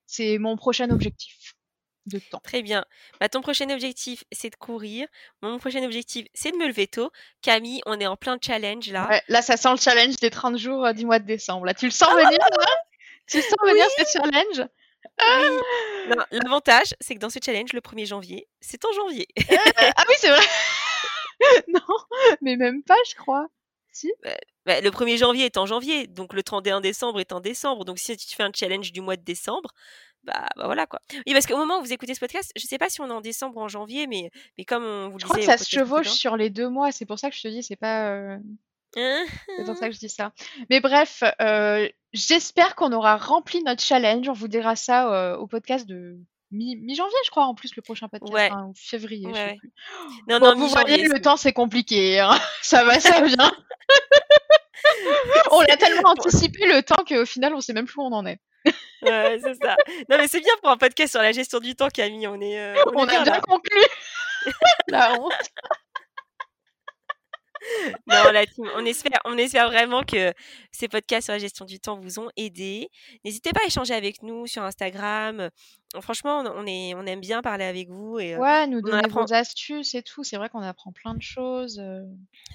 c'est 0.05 0.37
mon 0.37 0.55
prochain 0.55 0.89
objectif 0.89 1.55
de 2.05 2.19
temps. 2.19 2.39
Très 2.43 2.61
bien. 2.61 2.85
Bah, 3.19 3.29
ton 3.29 3.41
prochain 3.41 3.69
objectif, 3.69 4.23
c'est 4.31 4.49
de 4.49 4.55
courir. 4.55 5.07
Mon 5.41 5.57
prochain 5.57 5.83
objectif, 5.83 6.27
c'est 6.33 6.51
de 6.51 6.57
me 6.57 6.67
lever 6.67 6.87
tôt. 6.87 7.11
Camille, 7.41 7.81
on 7.85 7.99
est 7.99 8.07
en 8.07 8.15
plein 8.15 8.37
challenge 8.41 8.89
là. 8.91 9.21
là, 9.27 9.41
ça 9.41 9.57
sent 9.57 9.71
le 9.71 9.77
challenge 9.77 10.15
des 10.17 10.29
30 10.29 10.57
jours 10.57 10.85
euh, 10.85 10.93
du 10.93 11.05
mois 11.05 11.19
de 11.19 11.25
décembre. 11.25 11.65
Là, 11.65 11.73
tu 11.73 11.85
le 11.85 11.91
sens 11.91 12.13
venir 12.13 12.31
là 12.31 12.67
Tu 13.27 13.41
sens 13.41 13.55
venir 13.63 13.85
ce 13.97 14.03
challenge? 14.11 14.67
L'avantage, 16.31 16.95
c'est 16.99 17.15
que 17.15 17.19
dans 17.19 17.29
ce 17.29 17.39
challenge, 17.43 17.73
le 17.73 17.81
1er 17.81 18.05
janvier, 18.05 18.47
c'est 18.59 18.83
en 18.85 18.91
janvier. 18.93 19.27
Euh, 19.39 19.55
ah 19.95 20.03
oui, 20.07 20.15
c'est 20.17 20.29
vrai. 20.29 20.45
non, 21.67 21.81
mais 22.41 22.55
même 22.55 22.83
pas, 22.83 22.97
je 23.09 23.15
crois. 23.15 23.47
Si. 23.91 24.11
Bah, 24.23 24.35
bah, 24.65 24.81
le 24.81 24.89
1er 24.89 25.17
janvier 25.17 25.45
est 25.45 25.57
en 25.57 25.65
janvier, 25.67 26.07
donc 26.07 26.33
le 26.33 26.41
31 26.41 26.81
décembre 26.81 27.19
est 27.19 27.31
en 27.31 27.39
décembre. 27.39 27.85
Donc 27.85 27.99
si 27.99 28.17
tu 28.17 28.35
fais 28.35 28.43
un 28.43 28.51
challenge 28.53 28.91
du 28.91 29.01
mois 29.01 29.15
de 29.15 29.23
décembre, 29.23 29.71
bah, 30.25 30.47
bah, 30.55 30.65
voilà 30.65 30.85
quoi. 30.85 30.99
Oui, 31.25 31.33
parce 31.33 31.45
qu'au 31.45 31.57
moment 31.57 31.79
où 31.79 31.83
vous 31.83 31.93
écoutez 31.93 32.13
ce 32.13 32.19
podcast, 32.19 32.51
je 32.55 32.65
sais 32.65 32.77
pas 32.77 32.89
si 32.89 33.01
on 33.01 33.07
est 33.07 33.13
en 33.13 33.21
décembre 33.21 33.57
ou 33.57 33.61
en 33.61 33.67
janvier, 33.67 34.07
mais, 34.07 34.31
mais 34.57 34.65
comme 34.65 34.83
on 34.83 35.09
vous 35.09 35.19
je 35.19 35.25
Je 35.25 35.29
crois 35.29 35.39
que 35.39 35.45
ça 35.45 35.57
se 35.57 35.69
chevauche 35.69 36.09
sur 36.09 36.37
les 36.37 36.49
deux 36.49 36.69
mois, 36.69 36.91
c'est 36.91 37.05
pour 37.05 37.19
ça 37.19 37.29
que 37.29 37.35
je 37.35 37.41
te 37.41 37.47
dis, 37.47 37.63
c'est 37.63 37.75
pas. 37.75 38.09
Euh, 38.09 38.37
c'est 38.95 39.65
pour 39.65 39.75
ça 39.75 39.87
que 39.87 39.93
je 39.93 39.99
dis 39.99 40.09
ça. 40.09 40.31
Mais 40.69 40.79
bref, 40.79 41.23
euh, 41.41 41.87
j'espère 42.13 42.75
qu'on 42.75 42.93
aura 42.93 43.17
rempli 43.17 43.61
notre 43.63 43.81
challenge. 43.81 44.27
On 44.29 44.33
vous 44.33 44.47
dira 44.47 44.75
ça 44.75 45.11
euh, 45.13 45.37
au 45.37 45.47
podcast 45.47 45.85
de 45.85 46.17
mi-janvier, 46.51 47.17
je 47.25 47.31
crois, 47.31 47.45
en 47.45 47.55
plus, 47.55 47.75
le 47.75 47.81
prochain 47.81 48.07
podcast, 48.07 48.33
ouais. 48.33 48.51
ou 48.51 48.73
février, 48.75 49.27
je 49.29 49.35
sais 49.35 49.55
plus. 49.59 49.73
Non, 50.29 50.39
non, 50.39 50.55
vous 50.55 50.67
voyez, 50.67 51.03
le 51.03 51.21
temps, 51.21 51.37
c'est 51.37 51.53
compliqué. 51.53 52.19
Hein. 52.19 52.37
ça 52.61 52.83
va, 52.85 52.99
ça 52.99 53.21
vient. 53.25 53.51
on 55.51 55.61
l'a 55.61 55.77
tellement 55.77 56.09
anticipé 56.17 56.65
le 56.65 56.81
temps 56.81 57.03
qu'au 57.07 57.25
final, 57.25 57.53
on 57.53 57.61
sait 57.61 57.73
même 57.73 57.85
plus 57.85 57.99
où 57.99 58.03
on 58.03 58.13
en 58.13 58.25
est. 58.25 58.39
Ouais, 59.01 59.39
c'est 59.43 59.53
ça. 59.61 59.75
Non, 60.09 60.17
mais 60.17 60.27
c'est 60.27 60.39
bien 60.39 60.53
pour 60.61 60.71
un 60.71 60.77
podcast 60.77 61.11
sur 61.11 61.21
la 61.21 61.31
gestion 61.31 61.59
du 61.59 61.75
temps, 61.75 61.89
Camille. 61.89 62.27
On 62.27 62.41
est. 62.41 62.59
Euh, 62.59 62.75
on, 62.95 63.07
a 63.07 63.23
bien 63.23 63.39
conclu. 63.39 63.79
la 64.87 65.13
honte. 65.13 65.31
non, 68.07 68.31
la 68.31 68.45
team, 68.45 68.69
on 68.75 68.85
espère, 68.85 69.19
on 69.25 69.37
espère 69.37 69.67
vraiment 69.69 70.03
que 70.03 70.33
ces 70.71 70.87
podcasts 70.87 71.25
sur 71.25 71.33
la 71.33 71.39
gestion 71.39 71.65
du 71.65 71.79
temps 71.79 71.99
vous 71.99 72.19
ont 72.19 72.29
aidé. 72.35 72.89
N'hésitez 73.23 73.51
pas 73.51 73.61
à 73.63 73.67
échanger 73.67 73.93
avec 73.93 74.23
nous 74.23 74.47
sur 74.47 74.63
Instagram. 74.63 75.49
Franchement, 76.01 76.43
on, 76.55 76.65
est, 76.65 76.93
on 76.95 77.05
aime 77.05 77.19
bien 77.19 77.41
parler 77.41 77.65
avec 77.65 77.89
vous. 77.89 78.19
Et, 78.19 78.35
ouais, 78.35 78.67
nous 78.67 78.81
donner 78.81 79.03
apprend... 79.03 79.21
vos 79.21 79.33
astuces 79.33 79.95
et 79.95 80.03
tout. 80.03 80.23
C'est 80.23 80.37
vrai 80.37 80.49
qu'on 80.49 80.61
apprend 80.61 80.91
plein 80.91 81.13
de 81.13 81.21
choses. 81.21 81.81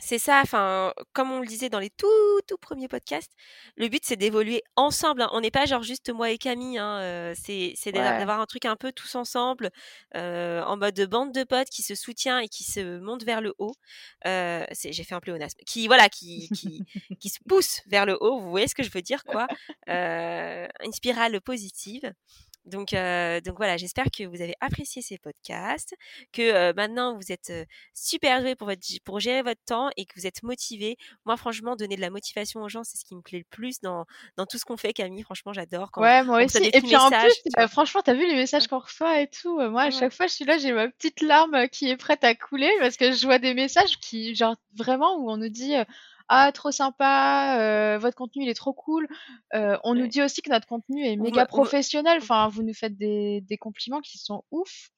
C'est 0.00 0.18
ça. 0.18 0.40
Enfin, 0.42 0.92
comme 1.12 1.30
on 1.30 1.40
le 1.40 1.46
disait 1.46 1.68
dans 1.68 1.78
les 1.78 1.90
tout, 1.90 2.06
tout 2.46 2.58
premiers 2.58 2.88
podcasts, 2.88 3.32
le 3.76 3.88
but 3.88 4.02
c'est 4.04 4.16
d'évoluer 4.16 4.62
ensemble. 4.76 5.22
Hein. 5.22 5.30
On 5.32 5.40
n'est 5.40 5.50
pas 5.50 5.66
genre 5.66 5.82
juste 5.82 6.10
moi 6.10 6.30
et 6.30 6.38
Camille. 6.38 6.78
Hein. 6.78 7.32
C'est, 7.34 7.74
d'avoir 7.92 8.40
un 8.40 8.46
truc 8.46 8.64
un 8.64 8.76
peu 8.76 8.92
tous 8.92 9.14
ensemble, 9.14 9.70
en 10.14 10.76
mode 10.76 10.94
de 10.94 11.06
bande 11.06 11.32
de 11.32 11.44
potes 11.44 11.70
qui 11.70 11.82
se 11.82 11.94
soutient 11.94 12.38
et 12.38 12.48
qui 12.48 12.64
se 12.64 12.98
monte 13.00 13.24
vers 13.24 13.40
le 13.40 13.54
haut. 13.58 13.74
c'est, 14.24 14.92
j'ai 14.92 15.04
fait 15.04 15.14
un 15.14 15.20
pléonasme. 15.20 15.58
Qui, 15.66 15.86
voilà, 15.86 16.08
qui, 16.08 16.48
qui, 16.50 16.82
qui 17.20 17.28
se 17.28 17.38
pousse 17.48 17.80
vers 17.86 18.06
le 18.06 18.16
haut. 18.20 18.40
Vous 18.40 18.50
voyez 18.50 18.68
ce 18.68 18.74
que 18.74 18.82
je 18.82 18.90
veux 18.90 19.02
dire, 19.02 19.24
quoi. 19.24 19.46
une 19.86 20.92
spirale 20.92 21.40
positive. 21.40 22.12
Donc, 22.66 22.92
euh, 22.92 23.40
donc 23.40 23.56
voilà, 23.56 23.76
j'espère 23.76 24.06
que 24.16 24.24
vous 24.24 24.42
avez 24.42 24.54
apprécié 24.60 25.02
ces 25.02 25.18
podcasts, 25.18 25.94
que 26.32 26.42
euh, 26.42 26.72
maintenant 26.76 27.16
vous 27.16 27.32
êtes 27.32 27.50
euh, 27.50 27.64
super 27.94 28.40
doué 28.42 28.54
pour, 28.54 28.68
votre, 28.68 28.82
pour 29.04 29.20
gérer 29.20 29.42
votre 29.42 29.62
temps 29.66 29.90
et 29.96 30.04
que 30.04 30.12
vous 30.16 30.26
êtes 30.26 30.42
motivé. 30.42 30.96
Moi, 31.24 31.36
franchement, 31.36 31.76
donner 31.76 31.96
de 31.96 32.00
la 32.00 32.10
motivation 32.10 32.60
aux 32.62 32.68
gens, 32.68 32.84
c'est 32.84 32.98
ce 32.98 33.04
qui 33.04 33.14
me 33.14 33.22
plaît 33.22 33.38
le 33.38 33.44
plus 33.50 33.80
dans, 33.80 34.04
dans 34.36 34.46
tout 34.46 34.58
ce 34.58 34.64
qu'on 34.64 34.76
fait, 34.76 34.92
Camille. 34.92 35.22
Franchement, 35.22 35.52
j'adore. 35.52 35.90
Quand, 35.90 36.02
ouais, 36.02 36.22
moi 36.22 36.44
aussi. 36.44 36.58
Et 36.58 36.80
puis 36.80 36.96
en 36.96 37.10
plus, 37.10 37.68
franchement, 37.68 38.02
t'as 38.02 38.14
vu 38.14 38.26
les 38.26 38.36
messages 38.36 38.68
qu'on 38.68 38.78
reçoit 38.78 39.20
et 39.20 39.28
tout. 39.28 39.58
Moi, 39.70 39.82
à 39.82 39.90
chaque 39.90 40.12
fois, 40.12 40.26
je 40.26 40.34
suis 40.34 40.44
là, 40.44 40.58
j'ai 40.58 40.72
ma 40.72 40.88
petite 40.88 41.22
larme 41.22 41.68
qui 41.68 41.88
est 41.88 41.96
prête 41.96 42.24
à 42.24 42.34
couler 42.34 42.70
parce 42.80 42.96
que 42.96 43.12
je 43.12 43.26
vois 43.26 43.38
des 43.38 43.54
messages 43.54 43.98
qui, 43.98 44.34
genre, 44.34 44.56
vraiment, 44.76 45.16
où 45.16 45.30
on 45.30 45.36
nous 45.36 45.48
dit 45.48 45.74
ah 46.32 46.52
trop 46.52 46.70
sympa, 46.70 47.58
euh, 47.58 47.98
votre 47.98 48.16
contenu 48.16 48.44
il 48.44 48.48
est 48.48 48.54
trop 48.54 48.72
cool. 48.72 49.08
Euh, 49.52 49.76
on 49.82 49.96
nous 49.96 50.06
dit 50.06 50.22
aussi 50.22 50.42
que 50.42 50.50
notre 50.50 50.66
contenu 50.66 51.04
est 51.04 51.16
méga 51.16 51.44
professionnel. 51.44 52.18
Enfin, 52.22 52.48
vous 52.48 52.62
nous 52.62 52.72
faites 52.72 52.96
des, 52.96 53.40
des 53.40 53.58
compliments 53.58 54.00
qui 54.00 54.16
sont 54.16 54.44
ouf 54.52 54.90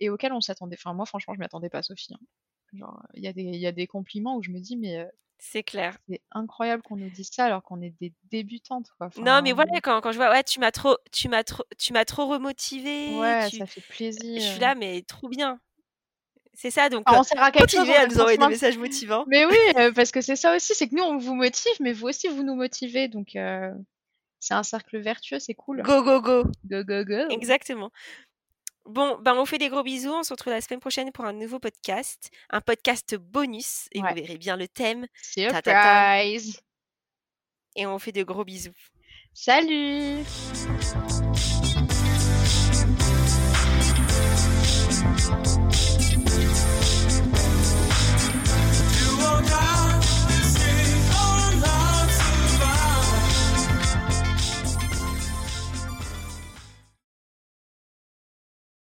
et 0.00 0.08
auxquels 0.08 0.32
on 0.32 0.40
s'attendait. 0.40 0.76
Enfin, 0.80 0.94
moi 0.94 1.04
franchement, 1.04 1.34
je 1.34 1.38
m'y 1.38 1.44
attendais 1.44 1.68
pas, 1.68 1.82
Sophie. 1.82 2.14
Hein. 2.14 2.18
Genre, 2.72 3.02
il 3.12 3.22
y 3.22 3.28
a 3.28 3.34
des 3.34 3.42
il 3.42 3.60
y 3.60 3.66
a 3.66 3.72
des 3.72 3.86
compliments 3.86 4.36
où 4.36 4.42
je 4.42 4.50
me 4.50 4.58
dis 4.58 4.78
mais 4.78 4.96
euh, 4.96 5.06
c'est 5.38 5.62
clair. 5.62 5.98
C'est 6.08 6.22
incroyable 6.32 6.82
qu'on 6.82 6.96
nous 6.96 7.10
dise 7.10 7.28
ça 7.30 7.44
alors 7.44 7.62
qu'on 7.62 7.82
est 7.82 7.94
des 8.00 8.14
débutantes. 8.30 8.86
Quoi. 8.96 9.10
non, 9.18 9.42
mais 9.42 9.52
voilà, 9.52 9.80
quand, 9.82 10.00
quand 10.00 10.12
je 10.12 10.16
vois, 10.16 10.30
ouais, 10.30 10.44
tu 10.44 10.60
m'as 10.60 10.70
trop, 10.70 10.96
tu 11.12 11.28
m'as 11.28 11.44
trop, 11.44 11.64
tu 11.78 11.92
m'as 11.92 12.06
trop 12.06 12.26
remotivé. 12.26 13.18
Ouais, 13.18 13.50
ça 13.50 13.66
fait 13.66 13.82
plaisir. 13.82 14.40
Je 14.40 14.46
suis 14.46 14.60
là, 14.60 14.74
mais 14.74 15.02
trop 15.02 15.28
bien. 15.28 15.60
C'est 16.54 16.70
ça, 16.70 16.88
donc 16.88 17.08
euh, 17.08 17.14
on 17.16 17.22
sert 17.22 17.42
à 17.42 17.50
quelque 17.50 17.70
chose, 17.70 17.88
à 17.88 18.06
nous 18.06 18.18
envoyer 18.20 18.38
des 18.38 18.48
messages 18.48 18.76
motivants. 18.76 19.24
Mais 19.28 19.46
oui, 19.46 19.56
euh, 19.76 19.92
parce 19.92 20.10
que 20.10 20.20
c'est 20.20 20.36
ça 20.36 20.54
aussi, 20.54 20.74
c'est 20.74 20.88
que 20.88 20.94
nous, 20.94 21.02
on 21.02 21.16
vous 21.16 21.34
motive, 21.34 21.72
mais 21.80 21.92
vous 21.92 22.08
aussi, 22.08 22.28
vous 22.28 22.42
nous 22.42 22.54
motivez. 22.54 23.08
Donc, 23.08 23.36
euh, 23.36 23.70
c'est 24.40 24.54
un 24.54 24.62
cercle 24.62 24.98
vertueux, 24.98 25.38
c'est 25.38 25.54
cool. 25.54 25.82
Go, 25.82 26.02
go, 26.02 26.20
go. 26.20 26.44
Go, 26.66 26.84
go, 26.84 27.04
go. 27.04 27.28
Exactement. 27.30 27.90
Bon, 28.86 29.18
ben 29.20 29.34
on 29.36 29.44
fait 29.44 29.58
des 29.58 29.68
gros 29.68 29.82
bisous. 29.82 30.12
On 30.12 30.22
se 30.22 30.32
retrouve 30.32 30.52
la 30.52 30.60
semaine 30.60 30.80
prochaine 30.80 31.12
pour 31.12 31.24
un 31.24 31.32
nouveau 31.32 31.60
podcast, 31.60 32.30
un 32.50 32.60
podcast 32.60 33.14
bonus. 33.14 33.86
Et 33.92 34.00
vous 34.00 34.14
verrez 34.14 34.38
bien 34.38 34.56
le 34.56 34.66
thème. 34.66 35.06
Surprise. 35.22 36.60
Et 37.76 37.86
on 37.86 37.98
fait 37.98 38.12
de 38.12 38.22
gros 38.22 38.44
bisous. 38.44 38.72
Salut. 39.32 40.24